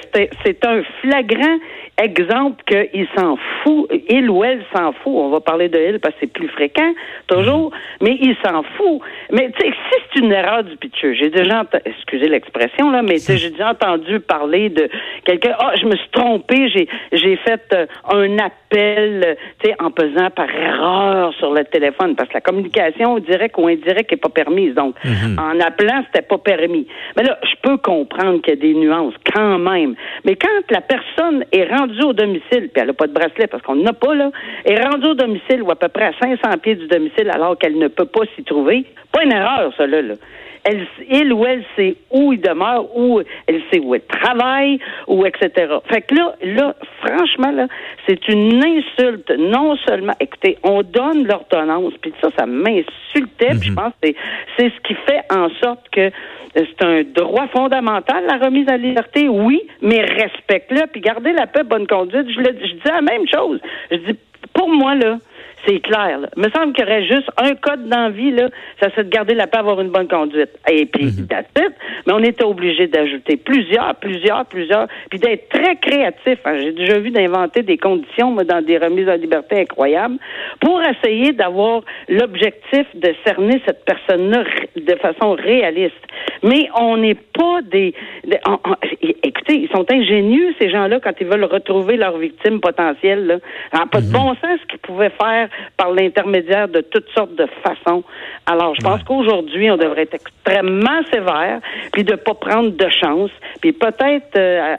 c'est 0.44 0.66
un 0.66 0.82
flagrant 1.02 1.58
exemple 2.02 2.64
qu'il 2.66 3.08
s'en 3.18 3.38
fout, 3.64 3.90
il 4.10 4.30
ou 4.30 4.44
elle 4.44 4.64
s'en 4.76 4.92
fout. 4.94 5.14
On 5.14 5.30
va 5.30 5.40
parler 5.40 5.70
de 5.70 5.78
il 5.80 6.00
parce 6.00 6.14
que 6.16 6.22
c'est 6.22 6.34
plus 6.34 6.48
fréquent, 6.50 6.94
toujours, 7.28 7.72
mais 8.02 8.18
il 8.20 8.36
s'en 8.44 8.64
fout. 8.64 9.02
Mais 9.32 9.52
tu 9.52 9.66
sais, 9.66 9.72
si 9.72 10.02
c'est 10.14 10.20
une 10.20 10.32
erreur 10.32 10.64
du 10.64 10.76
pitcher, 10.78 11.16
j'ai 11.16 11.30
déjà, 11.30 11.64
excusez 11.86 12.28
l'expression 12.28 12.92
là, 12.92 13.02
mais 13.02 13.18
j'ai 13.18 13.50
déjà 13.52 13.72
entendu 13.72 14.20
parler 14.20 14.70
de 14.70 14.90
quelqu'un. 15.26 15.56
Ah, 15.60 15.74
je 15.80 15.86
me 15.86 15.96
suis 15.96 16.10
trompé, 16.12 16.70
j'ai 16.70 16.88
j'ai 17.12 17.36
fait 17.38 17.62
euh, 17.74 17.86
un 18.12 18.38
appel, 18.40 19.38
tu 19.62 19.70
sais, 19.70 19.76
en 19.82 19.92
pesant 19.92 20.30
par 20.32 20.50
erreur 20.50 21.34
sur 21.36 21.52
le 21.54 21.64
téléphone, 21.66 22.16
parce 22.16 22.30
que 22.30 22.36
la 22.36 22.42
communication 22.42 23.20
directe 23.20 23.56
ou 23.58 23.68
indirecte 23.68 24.12
est 24.14 24.18
pas 24.18 24.30
permise. 24.30 24.74
Donc, 24.76 24.96
Mhm. 25.04 25.38
en 25.40 25.60
appelant, 25.60 26.04
c'était 26.08 26.26
pas 26.26 26.38
permis. 26.38 26.88
Mais 27.16 27.24
là, 27.24 27.38
je 27.44 27.56
peux 27.62 27.78
comprendre 27.78 28.42
qu'il 28.42 28.54
y 28.56 28.58
a 28.58 28.62
des 28.62 28.74
nuances 28.74 29.14
quand 29.34 29.58
même. 29.60 29.96
Mais 30.26 30.36
quand 30.36 30.48
la 30.70 30.82
personne 30.82 31.44
est 31.52 31.66
rendue 31.66 31.91
au 32.00 32.14
domicile, 32.14 32.70
puis 32.70 32.82
elle 32.82 32.88
n'a 32.88 32.94
pas 32.94 33.08
de 33.08 33.14
bracelet 33.14 33.48
parce 33.48 33.64
qu'on 33.64 33.76
n'a 33.76 33.94
pas 33.94 34.16
là, 34.16 34.32
est 34.66 34.80
rendue 34.82 35.08
au 35.08 35.14
domicile 35.14 35.62
ou 35.62 35.72
à 35.72 35.76
peu 35.76 35.90
près 35.90 36.06
à 36.06 36.14
500 36.20 36.58
pieds 36.62 36.76
du 36.76 36.88
domicile 36.88 37.30
alors 37.30 37.58
qu'elle 37.58 37.78
ne 37.78 37.88
peut 37.88 38.06
pas 38.06 38.22
s'y 38.36 38.44
trouver, 38.44 38.86
pas 39.12 39.24
une 39.24 39.34
erreur, 39.34 39.74
ça 39.78 39.86
là. 39.88 40.02
là. 40.02 40.14
Elle, 40.64 40.88
il 41.10 41.34
ou 41.34 41.46
elle 41.46 41.64
sait 41.76 41.96
où 42.12 42.34
il 42.34 42.42
demeure, 42.42 42.96
où 42.96 43.22
elle 43.48 43.62
sait 43.72 43.80
où 43.80 43.96
elle 43.96 44.02
travaille, 44.02 44.80
ou 45.08 45.26
etc. 45.26 45.74
Fait 45.90 46.02
que 46.02 46.16
là, 46.16 46.36
là, 46.44 46.76
franchement, 47.04 47.52
là, 47.52 47.68
c'est 48.08 48.28
une 48.28 48.64
insulte. 48.64 49.32
Non 49.38 49.76
seulement, 49.88 50.14
écoutez, 50.20 50.58
on 50.64 50.84
donne 50.84 51.26
l'ordonnance, 51.26 51.94
puis 52.02 52.14
ça, 52.22 52.30
ça 52.38 52.46
m'insultait, 52.46 53.56
puis 53.60 53.70
je 53.70 53.74
pense 53.74 53.94
que 54.02 54.10
c'est, 54.10 54.16
c'est 54.58 54.70
ce 54.70 54.80
qui 54.88 54.94
fait 54.94 55.22
en 55.32 55.50
sorte 55.62 55.90
que 55.92 56.12
euh, 56.58 56.66
c'est 56.70 56.86
un 56.86 57.04
droit 57.04 57.48
fondamental, 57.48 58.26
la 58.28 58.38
remise 58.38 58.68
à 58.68 58.74
la 58.74 58.78
liberté, 58.78 59.28
oui, 59.30 59.62
mais 59.82 60.02
respecte-le, 60.02 60.88
puis 60.92 61.02
gardez 61.02 61.34
la 61.34 61.48
paix, 61.48 61.64
bonne 61.64 61.88
conduite. 61.88 62.30
Je, 62.30 62.40
le, 62.40 62.58
je 62.60 62.74
dis 62.74 62.82
la 62.86 63.02
même 63.02 63.28
chose. 63.28 63.60
Je 63.90 63.98
dis, 63.98 64.20
pour 64.54 64.70
moi, 64.70 64.96
là, 64.96 65.18
c'est 65.66 65.80
clair. 65.80 66.20
Là. 66.20 66.30
Il 66.36 66.44
me 66.44 66.50
semble 66.50 66.74
qu'il 66.74 66.84
y 66.86 66.88
aurait 66.88 67.06
juste 67.06 67.30
un 67.38 67.54
code 67.56 67.88
d'envie, 67.88 68.32
là, 68.32 68.48
ça 68.82 68.90
serait 68.92 69.04
de 69.04 69.10
garder 69.10 69.34
la 69.34 69.48
paix, 69.48 69.60
avoir 69.60 69.80
une 69.82 69.90
bonne 69.90 70.08
conduite. 70.08 70.50
Et 70.70 70.86
puis, 70.86 71.12
that's 71.30 71.48
it. 71.58 71.72
Mais 72.08 72.14
on 72.14 72.20
était 72.24 72.44
obligé 72.44 72.88
d'ajouter 72.88 73.38
plusieurs, 73.38 73.96
plusieurs, 73.96 74.46
plusieurs, 74.46 74.88
puis 75.10 75.20
d'être 75.20 75.50
très 75.50 75.76
créatif. 75.78 76.40
hein. 76.46 76.58
J'ai 76.60 76.72
déjà 76.72 77.00
vu 77.00 77.12
d'inventer 77.12 77.64
des 77.64 77.78
conditions, 77.78 78.32
moi, 78.32 78.44
dans 78.44 78.62
des 78.64 78.78
remises 78.78 79.10
en 79.10 79.16
liberté 79.16 79.60
incroyables, 79.62 80.18
pour 80.60 80.82
essayer 80.82 81.32
d'avoir 81.34 81.82
l'objectif 82.10 82.86
de 82.96 83.14
cerner 83.26 83.62
cette 83.66 83.84
personne-là 83.86 84.44
de 84.76 84.96
façon 84.96 85.32
réaliste. 85.34 85.96
Mais 86.44 86.68
on 86.80 86.98
n'est 86.98 87.16
pas 87.16 87.62
des... 87.62 87.94
des- 88.26 88.40
on- 88.48 88.60
on- 88.66 88.76
écoutez, 89.24 89.56
ils 89.56 89.70
sont 89.70 89.86
ingénieux, 89.92 90.54
ces 90.60 90.70
gens-là, 90.70 91.00
quand 91.00 91.14
ils 91.20 91.28
veulent 91.28 91.44
retrouver 91.46 91.98
leurs 91.98 92.18
victimes 92.18 92.60
potentielles. 92.60 93.26
Là. 93.28 93.36
Ça 93.74 93.80
n'a 93.80 93.86
pas 93.86 94.02
de 94.02 94.12
bon 94.12 94.30
sens 94.36 94.60
ce 94.62 94.68
qu'ils 94.68 94.80
pouvaient 94.80 95.12
faire 95.22 95.50
par 95.78 95.92
l'intermédiaire 95.92 96.68
de 96.68 96.82
toutes 96.82 97.10
sortes 97.10 97.36
de 97.36 97.48
façons. 97.64 98.04
Alors, 98.46 98.76
je 98.76 98.82
pense 98.82 99.04
qu'aujourd'hui, 99.04 99.70
on 99.72 99.78
devrait 99.78 100.04
être 100.04 100.16
extrêmement 100.16 101.02
sévère, 101.12 101.60
puis 101.94 102.04
de 102.04 102.16
pas 102.16 102.34
prendre 102.34 102.72
de 102.72 102.90
chance, 102.90 103.32
puis 103.62 103.72
peut-être 103.72 104.38
euh, 104.38 104.76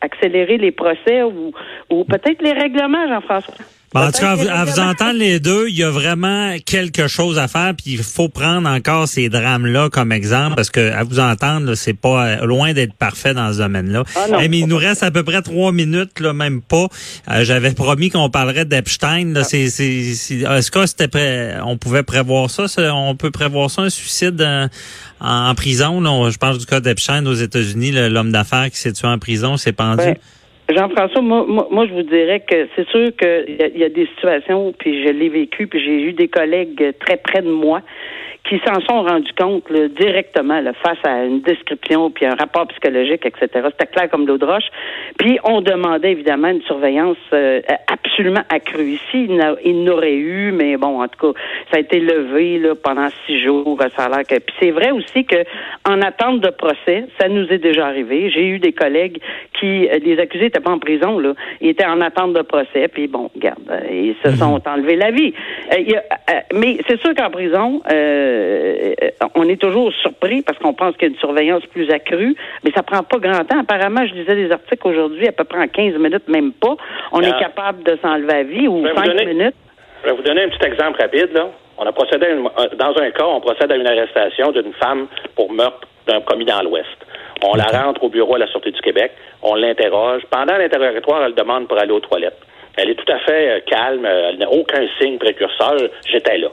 accélérer 0.00 0.58
les 0.58 0.72
procès 0.72 1.22
ou, 1.22 1.52
ou 1.90 2.04
peut-être 2.04 2.42
les 2.42 2.52
règlements, 2.52 3.08
Jean-François. 3.08 3.54
Bon, 3.94 4.00
en 4.00 4.10
tout 4.10 4.18
cas, 4.18 4.32
à 4.32 4.64
vous, 4.64 4.80
entendre 4.80 5.18
les 5.20 5.38
deux, 5.38 5.68
il 5.68 5.76
y 5.76 5.84
a 5.84 5.90
vraiment 5.90 6.56
quelque 6.66 7.06
chose 7.06 7.38
à 7.38 7.46
faire, 7.46 7.74
puis 7.76 7.92
il 7.94 8.02
faut 8.02 8.28
prendre 8.28 8.68
encore 8.68 9.06
ces 9.06 9.28
drames-là 9.28 9.88
comme 9.88 10.10
exemple, 10.10 10.56
parce 10.56 10.70
que 10.70 10.90
à 10.92 11.04
vous 11.04 11.20
entendre, 11.20 11.74
c'est 11.76 11.94
pas 11.94 12.26
euh, 12.26 12.44
loin 12.44 12.72
d'être 12.72 12.94
parfait 12.94 13.34
dans 13.34 13.52
ce 13.52 13.58
domaine-là. 13.58 14.02
Ah. 14.16 14.26
Eh, 14.42 14.48
mais 14.48 14.58
il 14.58 14.66
nous 14.66 14.76
reste 14.76 15.04
à 15.04 15.12
peu 15.12 15.22
près 15.22 15.42
trois 15.42 15.70
minutes, 15.70 16.18
là, 16.18 16.32
même 16.32 16.60
pas. 16.60 16.88
Euh, 17.30 17.44
J'avais 17.44 17.70
promis 17.72 18.10
qu'on 18.10 18.28
parlerait 18.30 18.64
d'Epstein. 18.64 19.32
Ah. 19.36 19.44
c'est- 19.44 19.66
Est-ce 19.66 20.70
que 20.72 20.86
c'était 20.86 21.06
prêt, 21.08 21.54
on 21.64 21.76
pouvait 21.78 22.02
prévoir 22.02 22.50
ça? 22.50 22.64
On 22.92 23.14
peut 23.14 23.30
prévoir 23.30 23.70
ça, 23.70 23.82
un 23.82 23.90
suicide 23.90 24.40
euh, 24.40 24.66
en, 25.20 25.50
en 25.50 25.54
prison? 25.54 26.00
là? 26.00 26.30
Je 26.30 26.36
pense 26.36 26.58
du 26.58 26.66
cas 26.66 26.80
d'Epstein 26.80 27.24
aux 27.26 27.34
États-Unis, 27.34 27.92
l'homme 27.92 28.32
d'affaires 28.32 28.68
qui 28.72 28.78
s'est 28.78 28.92
tué 28.92 29.06
en 29.06 29.18
prison, 29.20 29.56
s'est 29.56 29.72
pendu. 29.72 30.02
Ben, 30.04 30.16
Jean-François, 30.68 31.20
moi, 31.20 31.46
moi, 31.70 31.86
je 31.86 31.92
vous 31.92 32.02
dirais 32.02 32.40
que 32.40 32.68
c'est 32.74 32.88
sûr 32.88 33.10
qu'il 33.16 33.56
y, 33.74 33.78
y 33.78 33.84
a 33.84 33.88
des 33.90 34.06
situations, 34.06 34.72
puis 34.78 35.04
je 35.04 35.10
l'ai 35.10 35.28
vécu, 35.28 35.66
puis 35.66 35.78
j'ai 35.78 36.02
eu 36.02 36.12
des 36.12 36.28
collègues 36.28 36.94
très 37.00 37.18
près 37.18 37.42
de 37.42 37.50
moi 37.50 37.82
qui 38.48 38.60
s'en 38.66 38.78
sont 38.82 39.02
rendus 39.02 39.32
compte 39.38 39.70
là, 39.70 39.88
directement 39.88 40.60
là, 40.60 40.72
face 40.74 40.98
à 41.04 41.24
une 41.24 41.40
description 41.40 42.10
puis 42.10 42.26
un 42.26 42.34
rapport 42.34 42.66
psychologique, 42.68 43.24
etc. 43.24 43.48
C'était 43.70 43.86
clair 43.86 44.10
comme 44.10 44.26
l'eau 44.26 44.36
de 44.36 44.44
roche. 44.44 44.68
Puis 45.18 45.38
on 45.44 45.62
demandait 45.62 46.12
évidemment 46.12 46.48
une 46.48 46.60
surveillance 46.62 47.16
euh, 47.32 47.60
absolument 47.90 48.42
accrue. 48.50 48.90
Ici, 48.92 49.26
il 49.28 49.36
n'a- 49.36 49.56
il 49.64 49.82
n'aurait 49.84 50.14
eu, 50.14 50.52
mais 50.52 50.76
bon, 50.76 51.02
en 51.02 51.08
tout 51.08 51.32
cas, 51.32 51.40
ça 51.70 51.78
a 51.78 51.80
été 51.80 52.00
levé 52.00 52.58
là, 52.58 52.74
pendant 52.74 53.08
six 53.26 53.40
jours. 53.42 53.78
Ça 53.96 54.04
a 54.04 54.08
l'air 54.10 54.26
que. 54.26 54.34
Puis 54.38 54.54
c'est 54.60 54.70
vrai 54.72 54.90
aussi 54.90 55.24
que 55.24 55.36
en 55.88 56.02
attente 56.02 56.40
de 56.40 56.50
procès, 56.50 57.06
ça 57.18 57.28
nous 57.28 57.46
est 57.50 57.58
déjà 57.58 57.86
arrivé. 57.86 58.28
J'ai 58.30 58.46
eu 58.46 58.58
des 58.58 58.72
collègues 58.72 59.20
qui, 59.58 59.88
euh, 59.88 59.98
les 60.04 60.18
accusés 60.18 60.44
n'étaient 60.44 60.60
pas 60.60 60.72
en 60.72 60.78
prison 60.78 61.18
là, 61.18 61.32
ils 61.62 61.70
étaient 61.70 61.86
en 61.86 62.00
attente 62.02 62.34
de 62.34 62.42
procès. 62.42 62.88
Puis 62.88 63.06
bon, 63.06 63.30
regarde, 63.34 63.58
euh, 63.70 63.80
ils 63.90 64.16
se 64.22 64.36
sont 64.36 64.60
enlevés 64.68 64.96
la 64.96 65.10
vie. 65.10 65.32
Euh, 65.72 65.80
y 65.80 65.94
a- 65.96 66.02
euh, 66.30 66.40
mais 66.54 66.76
c'est 66.86 67.00
sûr 67.00 67.14
qu'en 67.14 67.30
prison, 67.30 67.80
euh, 67.90 68.32
euh, 68.34 69.28
on 69.34 69.48
est 69.48 69.60
toujours 69.60 69.92
surpris 70.02 70.42
parce 70.42 70.58
qu'on 70.58 70.74
pense 70.74 70.96
qu'il 70.96 71.08
y 71.08 71.10
a 71.10 71.14
une 71.14 71.20
surveillance 71.20 71.64
plus 71.66 71.90
accrue, 71.90 72.34
mais 72.64 72.70
ça 72.74 72.82
prend 72.82 73.02
pas 73.02 73.18
grand 73.18 73.44
temps. 73.44 73.60
Apparemment, 73.60 74.06
je 74.06 74.14
lisais 74.14 74.34
des 74.34 74.50
articles 74.50 74.86
aujourd'hui, 74.86 75.28
à 75.28 75.32
peu 75.32 75.44
près 75.44 75.58
en 75.60 75.68
15 75.68 75.94
minutes, 75.98 76.28
même 76.28 76.52
pas. 76.52 76.76
On 77.12 77.20
Ah. 77.22 77.28
est 77.28 77.38
capable 77.38 77.82
de 77.84 77.96
s'enlever 78.02 78.26
la 78.26 78.42
vie 78.42 78.68
ou 78.68 78.78
Je 78.82 78.84
vais 78.88 78.90
vous 78.90 78.96
5 78.96 79.06
donner- 79.06 79.26
minutes. 79.26 79.54
Je 80.04 80.10
vais 80.10 80.16
vous 80.16 80.22
donner 80.22 80.42
un 80.44 80.48
petit 80.48 80.66
exemple 80.66 81.00
rapide. 81.00 81.30
Là. 81.32 81.48
On 81.78 81.86
a 81.86 81.92
procédé 81.92 82.26
à 82.26 82.30
une- 82.30 82.46
euh, 82.46 82.68
dans 82.78 82.96
un 83.00 83.10
cas, 83.10 83.24
on 83.26 83.40
procède 83.40 83.70
à 83.72 83.76
une 83.76 83.86
arrestation 83.86 84.52
d'une 84.52 84.72
femme 84.74 85.06
pour 85.34 85.50
meurtre 85.52 85.88
d'un 86.06 86.20
commis 86.20 86.44
dans 86.44 86.62
l'Ouest. 86.62 86.86
On 87.42 87.54
la 87.56 87.64
rentre 87.64 88.02
au 88.04 88.08
bureau 88.08 88.36
à 88.36 88.38
la 88.38 88.46
Sûreté 88.46 88.70
du 88.70 88.80
Québec, 88.80 89.12
on 89.42 89.54
l'interroge. 89.54 90.22
Pendant 90.30 90.56
l'interrogatoire, 90.56 91.24
elle 91.24 91.34
demande 91.34 91.66
pour 91.68 91.78
aller 91.78 91.90
aux 91.92 92.00
toilettes. 92.00 92.38
Elle 92.76 92.90
est 92.90 92.94
tout 92.94 93.10
à 93.12 93.18
fait 93.20 93.50
euh, 93.50 93.60
calme, 93.66 94.04
elle 94.04 94.38
n'a 94.38 94.50
aucun 94.50 94.84
signe 95.00 95.18
précurseur. 95.18 95.74
J'étais 96.06 96.38
là. 96.38 96.48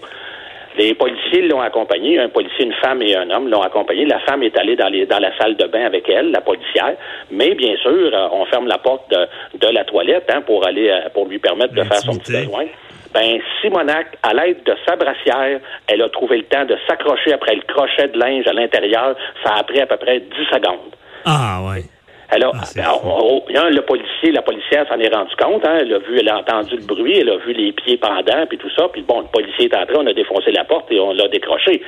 Les 0.77 0.93
policiers 0.93 1.41
l'ont 1.43 1.62
accompagnée, 1.62 2.19
un 2.19 2.29
policier, 2.29 2.65
une 2.65 2.73
femme 2.73 3.01
et 3.01 3.15
un 3.15 3.29
homme 3.29 3.49
l'ont 3.49 3.62
accompagnée. 3.62 4.05
La 4.05 4.19
femme 4.19 4.43
est 4.43 4.57
allée 4.57 4.75
dans, 4.75 4.88
les, 4.88 5.05
dans 5.05 5.19
la 5.19 5.36
salle 5.38 5.55
de 5.55 5.65
bain 5.65 5.86
avec 5.86 6.07
elle, 6.10 6.31
la 6.31 6.41
policière. 6.41 6.95
Mais 7.29 7.53
bien 7.55 7.75
sûr, 7.77 7.91
euh, 8.13 8.27
on 8.31 8.45
ferme 8.45 8.67
la 8.67 8.77
porte 8.77 9.10
de, 9.12 9.27
de 9.57 9.67
la 9.67 9.84
toilette 9.84 10.29
hein, 10.34 10.41
pour 10.41 10.65
aller 10.65 10.89
euh, 10.89 11.10
pour 11.13 11.27
lui 11.27 11.39
permettre 11.39 11.73
de 11.73 11.84
faire 11.84 11.99
son 11.99 12.17
petit 12.17 12.31
besoin. 12.31 12.65
Ben, 13.13 13.39
Simonac, 13.60 14.17
à 14.23 14.34
l'aide 14.34 14.63
de 14.63 14.73
sa 14.88 14.95
brassière, 14.95 15.60
elle 15.88 16.01
a 16.01 16.10
trouvé 16.10 16.38
le 16.38 16.43
temps 16.43 16.63
de 16.63 16.77
s'accrocher 16.88 17.34
après 17.34 17.55
le 17.55 17.62
crochet 17.62 18.07
de 18.07 18.17
linge 18.17 18.47
à 18.47 18.53
l'intérieur. 18.53 19.15
Ça 19.43 19.55
a 19.55 19.63
pris 19.63 19.81
à 19.81 19.86
peu 19.86 19.97
près 19.97 20.19
10 20.19 20.27
secondes. 20.49 20.95
Ah, 21.25 21.62
ouais. 21.67 21.84
Alors, 22.31 22.53
Ah, 22.55 22.63
c'est 22.63 22.79
alors, 22.79 23.01
on- 23.05 23.35
on- 23.37 23.55
hein, 23.57 23.69
le 23.69 23.81
policier, 23.81 24.31
la 24.31 24.41
policière 24.41 24.87
s'en 24.87 24.97
est 24.99 25.13
rendu 25.13 25.35
compte. 25.35 25.65
Hein, 25.65 25.79
elle 25.81 25.93
a 25.93 25.99
vu, 25.99 26.17
elle 26.19 26.29
a 26.29 26.37
entendu 26.39 26.77
le 26.77 26.83
bruit, 26.85 27.17
elle 27.19 27.29
a 27.29 27.37
vu 27.37 27.51
les 27.53 27.71
pieds 27.73 27.97
pendants, 27.97 28.45
puis 28.47 28.57
tout 28.57 28.69
ça. 28.75 28.87
Puis 28.91 29.01
bon, 29.01 29.19
le 29.21 29.27
policier 29.27 29.65
est 29.65 29.75
entré, 29.75 29.95
on 29.97 30.07
a 30.07 30.13
défoncé 30.13 30.51
la 30.51 30.63
porte 30.63 30.91
et 30.91 30.99
on 30.99 31.13
l'a 31.13 31.27
décroché. 31.27 31.81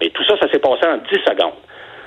Mais 0.00 0.08
tout 0.08 0.24
ça, 0.24 0.38
ça 0.40 0.50
s'est 0.50 0.58
passé 0.58 0.86
en 0.86 0.96
10 0.96 1.20
secondes. 1.24 1.52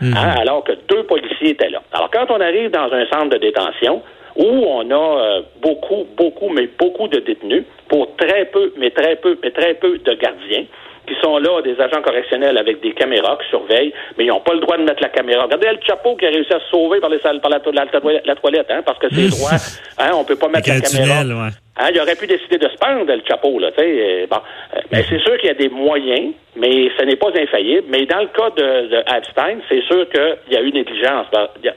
Hein, 0.02 0.36
alors 0.42 0.64
que 0.64 0.74
deux 0.90 1.04
policiers 1.04 1.52
étaient 1.52 1.70
là. 1.70 1.82
Alors, 1.94 2.10
quand 2.12 2.26
on 2.30 2.42
arrive 2.42 2.72
dans 2.72 2.92
un 2.92 3.06
centre 3.06 3.30
de 3.30 3.38
détention 3.38 4.02
où 4.36 4.44
on 4.48 4.90
a 4.90 5.22
euh, 5.22 5.42
beaucoup, 5.62 6.06
beaucoup, 6.18 6.50
mais 6.50 6.68
beaucoup 6.80 7.08
de 7.08 7.20
détenus 7.20 7.64
pour 7.88 8.16
très 8.18 8.46
peu, 8.46 8.74
mais 8.78 8.90
très 8.90 9.16
peu, 9.18 9.38
mais 9.44 9.52
très 9.52 9.76
peu 9.76 10.00
de 10.00 10.14
gardiens 10.16 10.66
qui 11.08 11.16
sont 11.22 11.38
là, 11.38 11.62
des 11.62 11.80
agents 11.82 12.02
correctionnels 12.02 12.58
avec 12.58 12.82
des 12.82 12.94
caméras 12.94 13.38
qui 13.44 13.50
surveillent, 13.50 13.94
mais 14.18 14.26
ils 14.26 14.28
n'ont 14.28 14.40
pas 14.40 14.54
le 14.54 14.60
droit 14.62 14.78
de 14.78 14.84
mettre 14.84 15.02
la 15.02 15.10
caméra. 15.10 15.44
Regardez 15.44 15.68
El 15.68 15.80
Chapeau 15.86 16.16
qui 16.16 16.26
a 16.26 16.30
réussi 16.30 16.54
à 16.54 16.60
se 16.60 16.68
sauver 16.70 17.00
par, 17.00 17.10
les 17.10 17.20
salles, 17.20 17.42
par 17.42 17.52
la, 17.52 17.58
la 17.58 18.00
toilette, 18.00 18.26
la 18.26 18.36
toilette, 18.36 18.68
hein, 18.70 18.82
parce 18.86 19.00
que 19.00 19.08
c'est 19.12 19.28
droit. 19.38 19.52
Hein, 20.00 20.12
on 20.16 20.24
peut 20.24 20.36
pas 20.38 20.48
mettre 20.48 20.70
la 20.70 20.80
caméra. 20.82 21.22
tunnel, 21.22 21.36
ouais. 21.36 21.50
Hein, 21.78 21.88
il 21.94 22.00
aurait 22.00 22.16
pu 22.16 22.28
décider 22.28 22.58
de 22.58 22.70
se 22.70 22.78
pendre, 22.78 23.06
le 23.12 23.22
chapeau, 23.28 23.58
là, 23.60 23.70
euh, 23.80 24.28
bon. 24.30 24.38
Euh, 24.76 24.80
mais 24.92 25.04
c'est 25.10 25.20
sûr 25.20 25.36
qu'il 25.38 25.48
y 25.48 25.52
a 25.52 25.56
des 25.56 25.70
moyens, 25.70 26.34
mais 26.56 26.90
ce 26.98 27.04
n'est 27.04 27.16
pas 27.16 27.30
infaillible. 27.36 27.88
Mais 27.90 28.06
dans 28.06 28.20
le 28.22 28.28
cas 28.28 28.50
de, 28.56 28.88
de 28.90 29.18
Epstein, 29.18 29.58
c'est 29.70 29.82
sûr 29.84 30.08
qu'il 30.10 30.54
y 30.54 30.58
a 30.58 30.62
eu 30.62 30.72
négligence. 30.72 31.26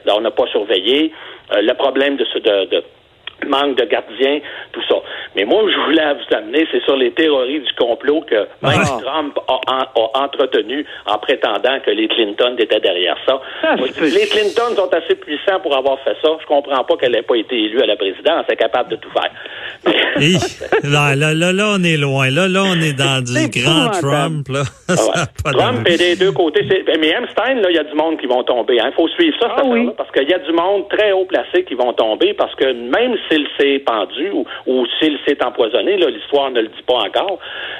On 0.07 0.21
n'a 0.21 0.31
pas 0.31 0.45
surveillé. 0.47 1.11
Euh, 1.53 1.61
le 1.61 1.73
problème 1.73 2.15
de, 2.17 2.25
ce- 2.25 2.39
de, 2.39 2.65
de 2.65 2.83
manque 3.45 3.77
de 3.77 3.85
gardiens, 3.85 4.39
tout 4.73 4.81
ça. 4.89 4.95
Mais 5.35 5.45
moi, 5.45 5.61
je 5.71 5.77
voulais 5.85 6.13
vous 6.13 6.35
amener, 6.35 6.67
c'est 6.71 6.83
sur 6.83 6.95
les 6.95 7.11
théories 7.11 7.59
du 7.59 7.73
complot 7.77 8.21
que 8.21 8.35
même 8.35 8.81
Ah. 8.81 8.99
Trump 9.01 9.37
a, 9.47 9.53
en- 9.71 10.01
a 10.01 10.23
entretenu 10.25 10.85
en 11.05 11.17
prétendant 11.19 11.79
que 11.85 11.91
les 11.91 12.07
Clinton 12.07 12.55
étaient 12.57 12.79
derrière 12.79 13.17
ça. 13.27 13.39
Moi, 13.77 13.87
dis, 13.89 14.11
les 14.11 14.27
Clinton 14.27 14.75
sont 14.75 14.89
assez 14.93 15.15
puissants 15.15 15.59
pour 15.61 15.75
avoir 15.75 15.99
fait 15.99 16.15
ça. 16.21 16.29
Je 16.41 16.45
comprends 16.47 16.83
pas 16.83 16.95
qu'elle 16.97 17.11
n'ait 17.11 17.21
pas 17.21 17.35
été 17.35 17.55
élue 17.55 17.81
à 17.81 17.85
la 17.85 17.95
présidence. 17.95 18.45
Elle 18.47 18.53
est 18.53 18.57
capable 18.57 18.89
de 18.91 18.95
tout 18.95 19.09
faire. 19.11 19.31
Hi. 20.19 20.37
là, 20.83 21.15
là, 21.15 21.33
là, 21.33 21.53
là, 21.53 21.73
on 21.77 21.83
est 21.83 21.97
loin. 21.97 22.29
Là, 22.31 22.47
là, 22.47 22.63
on 22.65 22.81
est 22.81 22.97
dans 22.97 23.23
du 23.23 23.49
grand. 23.61 23.91
Trump. 24.01 24.47
Là. 24.49 24.63
Ah 24.89 24.93
ouais. 24.93 25.51
Trump 25.51 25.87
est 25.89 25.97
des 25.97 26.15
deux 26.15 26.31
côtés. 26.31 26.61
Mais 26.99 27.09
Epstein, 27.09 27.55
là, 27.55 27.69
il 27.69 27.75
y 27.75 27.79
a 27.79 27.83
du 27.83 27.93
monde 27.93 28.17
qui 28.19 28.25
vont 28.25 28.41
tomber. 28.43 28.75
Il 28.83 28.91
faut 28.95 29.07
suivre 29.09 29.35
ça, 29.39 29.49
cette 29.55 29.65
Ah 29.65 29.69
oui. 29.69 29.89
parce 29.97 30.09
qu'il 30.11 30.27
y 30.29 30.33
a 30.33 30.39
du 30.39 30.51
monde 30.53 30.87
très 30.89 31.11
haut 31.11 31.25
placé 31.25 31.63
qui 31.65 31.73
vont 31.75 31.91
tomber, 31.93 32.33
parce 32.33 32.55
que 32.55 32.71
même 32.71 33.15
s'il 33.29 33.47
s'est 33.59 33.79
pendu 33.79 34.29
ou, 34.31 34.45
ou 34.65 34.85
s'il 34.99 35.17
s'est 35.27 35.43
empoisonné, 35.43 35.97
là, 35.97 36.09
l'histoire 36.09 36.51
ne 36.51 36.61
le 36.61 36.67
dit 36.67 36.83
pas 36.87 36.95
encore, 36.95 37.39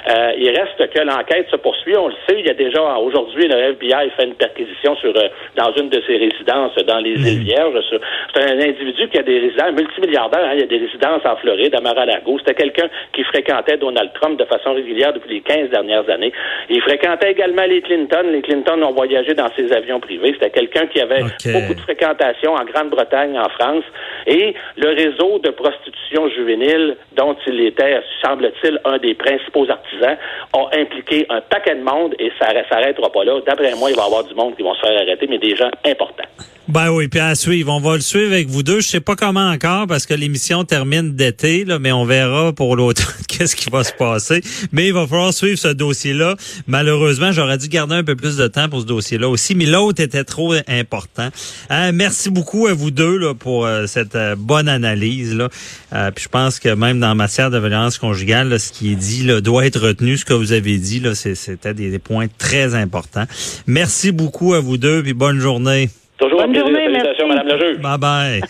euh, 0.10 0.32
il 0.38 0.50
reste 0.50 0.90
que 0.94 1.00
l'enquête 1.02 1.48
se 1.50 1.56
poursuit. 1.58 1.96
On 1.98 2.08
le 2.08 2.14
sait, 2.28 2.36
il 2.40 2.46
y 2.46 2.50
a 2.50 2.54
déjà, 2.54 2.82
aujourd'hui, 2.98 3.48
le 3.48 3.56
FBI 3.74 4.10
fait 4.18 4.26
une 4.26 4.36
perquisition 4.36 4.96
sur, 4.98 5.10
euh, 5.16 5.28
dans 5.56 5.72
une 5.74 5.90
de 5.90 6.02
ses 6.08 6.18
résidences 6.18 6.76
dans 6.86 7.00
les 7.00 7.12
îles 7.12 7.40
Vierges. 7.44 7.82
sur- 7.90 8.00
C'est 8.36 8.44
un 8.44 8.60
individu 8.60 9.08
qui 9.10 9.18
a 9.20 9.24
des 9.24 9.40
résidences, 9.40 9.72
multimilliardaire, 9.74 10.44
hein, 10.46 10.52
il 10.54 10.60
y 10.60 10.64
a 10.64 10.68
des 10.68 10.78
résidences 10.78 11.26
en 11.26 11.36
Floride, 11.38 11.74
à 11.76 11.82
Mar-a-Lago. 11.82 12.38
C'était 12.40 12.54
quelqu'un 12.56 12.88
qui 13.14 13.24
fréquentait 13.24 13.78
Donald 13.78 14.12
Trump 14.14 14.40
de 14.40 14.46
façon 14.46 14.74
régulière 14.74 15.14
depuis 15.14 15.30
les 15.36 15.42
15 15.42 15.70
dernières 15.70 16.10
années. 16.10 16.32
Il 16.70 16.82
fréquentait 16.82 17.32
également 17.32 17.64
les 17.68 17.82
Clinton. 17.82 18.24
Les 18.32 18.42
Clinton 18.42 18.82
ont 18.84 18.94
voyagé 18.94 19.34
dans 19.34 19.50
ses 19.56 19.72
avions 19.74 20.00
privés. 20.00 20.34
C'était 20.34 20.50
quelqu'un 20.50 20.88
qui 20.88 21.00
avait 21.02 21.22
beaucoup 21.54 21.74
de 21.74 21.80
fréquentation 21.82 22.54
en 22.54 22.64
Grande-Bretagne, 22.66 23.38
en 23.40 23.50
France. 23.50 23.84
Et 24.28 24.54
le 24.76 24.90
réseau 24.90 25.40
de 25.40 25.50
prostitution 25.52 26.30
juvénile, 26.30 26.98
dont 27.16 27.36
il 27.48 27.62
était, 27.62 28.02
semble-t-il, 28.22 28.80
un 28.84 28.98
des 28.98 29.16
principaux 29.16 29.70
artisans, 29.70 30.18
a 30.54 30.70
impliqué 30.78 31.26
un 31.30 31.40
paquet 31.42 31.76
de 31.76 31.82
monde 31.82 32.14
et 32.20 32.32
ça 32.40 32.54
ne 32.54 32.62
s'arrêtera 32.66 33.10
pas 33.10 33.24
là. 33.24 33.40
D'après 33.46 33.74
moi, 33.76 33.90
il 33.90 33.96
va 33.96 34.04
y 34.04 34.06
avoir 34.06 34.26
du 34.26 34.36
monde 34.36 34.56
qui 34.58 34.64
vont 34.64 34.76
se 34.76 34.82
faire 34.86 35.00
arrêter, 35.02 35.28
mais 35.28 35.38
des 35.38 35.56
gens 35.56 35.72
importants. 35.86 36.57
Ben 36.68 36.92
oui, 36.92 37.08
puis 37.08 37.22
à 37.22 37.34
suivre. 37.34 37.72
On 37.72 37.80
va 37.80 37.96
le 37.96 38.02
suivre 38.02 38.34
avec 38.34 38.50
vous 38.50 38.62
deux. 38.62 38.82
Je 38.82 38.90
sais 38.90 39.00
pas 39.00 39.16
comment 39.16 39.52
encore 39.52 39.88
parce 39.88 40.06
que 40.06 40.14
l'émission 40.14 40.66
termine 40.66 41.16
d'été, 41.16 41.64
là, 41.64 41.80
mais 41.80 41.94
on 41.94 42.04
verra 42.04 42.52
pour 42.52 42.76
l'automne 42.76 43.06
qu'est-ce 43.30 43.56
qui 43.56 43.70
va 43.70 43.86
se 43.86 43.94
passer. 43.94 44.42
Mais 44.74 44.88
il 44.88 44.94
va 44.94 45.08
falloir 45.08 45.34
suivre 45.34 45.58
ce 45.58 45.70
dossier-là. 45.70 46.36
Malheureusement, 46.68 47.32
j'aurais 47.32 47.58
dû 47.58 47.70
garder 47.70 47.96
un 47.96 48.04
peu 48.04 48.18
plus 48.18 48.36
de 48.36 48.48
temps 48.48 48.68
pour 48.68 48.82
ce 48.82 48.86
dossier-là 48.86 49.30
aussi, 49.30 49.56
mais 49.56 49.66
l'autre 49.66 50.04
était 50.04 50.26
trop 50.26 50.56
important. 50.68 51.30
Euh, 51.72 51.92
merci 51.94 52.30
beaucoup 52.30 52.68
à 52.68 52.74
vous 52.74 52.92
deux 52.92 53.18
là, 53.18 53.34
pour 53.34 53.66
euh, 53.66 53.88
cette 53.88 54.16
euh, 54.16 54.36
bonne 54.38 54.68
analyse. 54.68 55.36
Là. 55.36 55.48
Euh, 55.94 56.12
puis 56.12 56.26
je 56.26 56.30
pense 56.30 56.60
que 56.60 56.68
même 56.68 57.00
dans 57.00 57.16
matière 57.16 57.50
de 57.50 57.60
violence 57.60 57.98
conjugale, 57.98 58.50
là, 58.50 58.60
ce 58.60 58.74
qui 58.74 58.92
est 58.92 58.96
dit 58.96 59.24
là, 59.24 59.40
doit 59.40 59.66
être 59.66 59.80
retenu. 59.80 60.18
Ce 60.18 60.26
que 60.26 60.34
vous 60.34 60.52
avez 60.52 60.78
dit, 60.78 61.00
là, 61.00 61.16
c'était 61.16 61.74
des, 61.74 61.92
des 61.92 62.00
points 62.00 62.28
très 62.38 62.76
importants. 62.76 63.26
Merci 63.68 64.12
beaucoup 64.12 64.54
à 64.54 64.60
vous 64.60 64.76
deux, 64.76 65.02
puis 65.02 65.14
bonne 65.14 65.40
journée. 65.40 65.90
Toujours 66.18 66.40
Bonne 66.42 66.50
un 66.50 66.54
plaisir. 66.54 66.68
journée, 66.68 66.94
Salutations. 67.00 67.28
Madame 67.28 67.48
le 67.48 67.60
juge. 67.60 67.82
Bye 67.82 67.98
bye. 67.98 68.42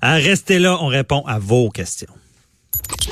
Ah, 0.00 0.14
Restez 0.16 0.58
là, 0.58 0.76
on 0.80 0.86
répond 0.86 1.22
à 1.26 1.38
vos 1.38 1.70
questions. 1.70 2.12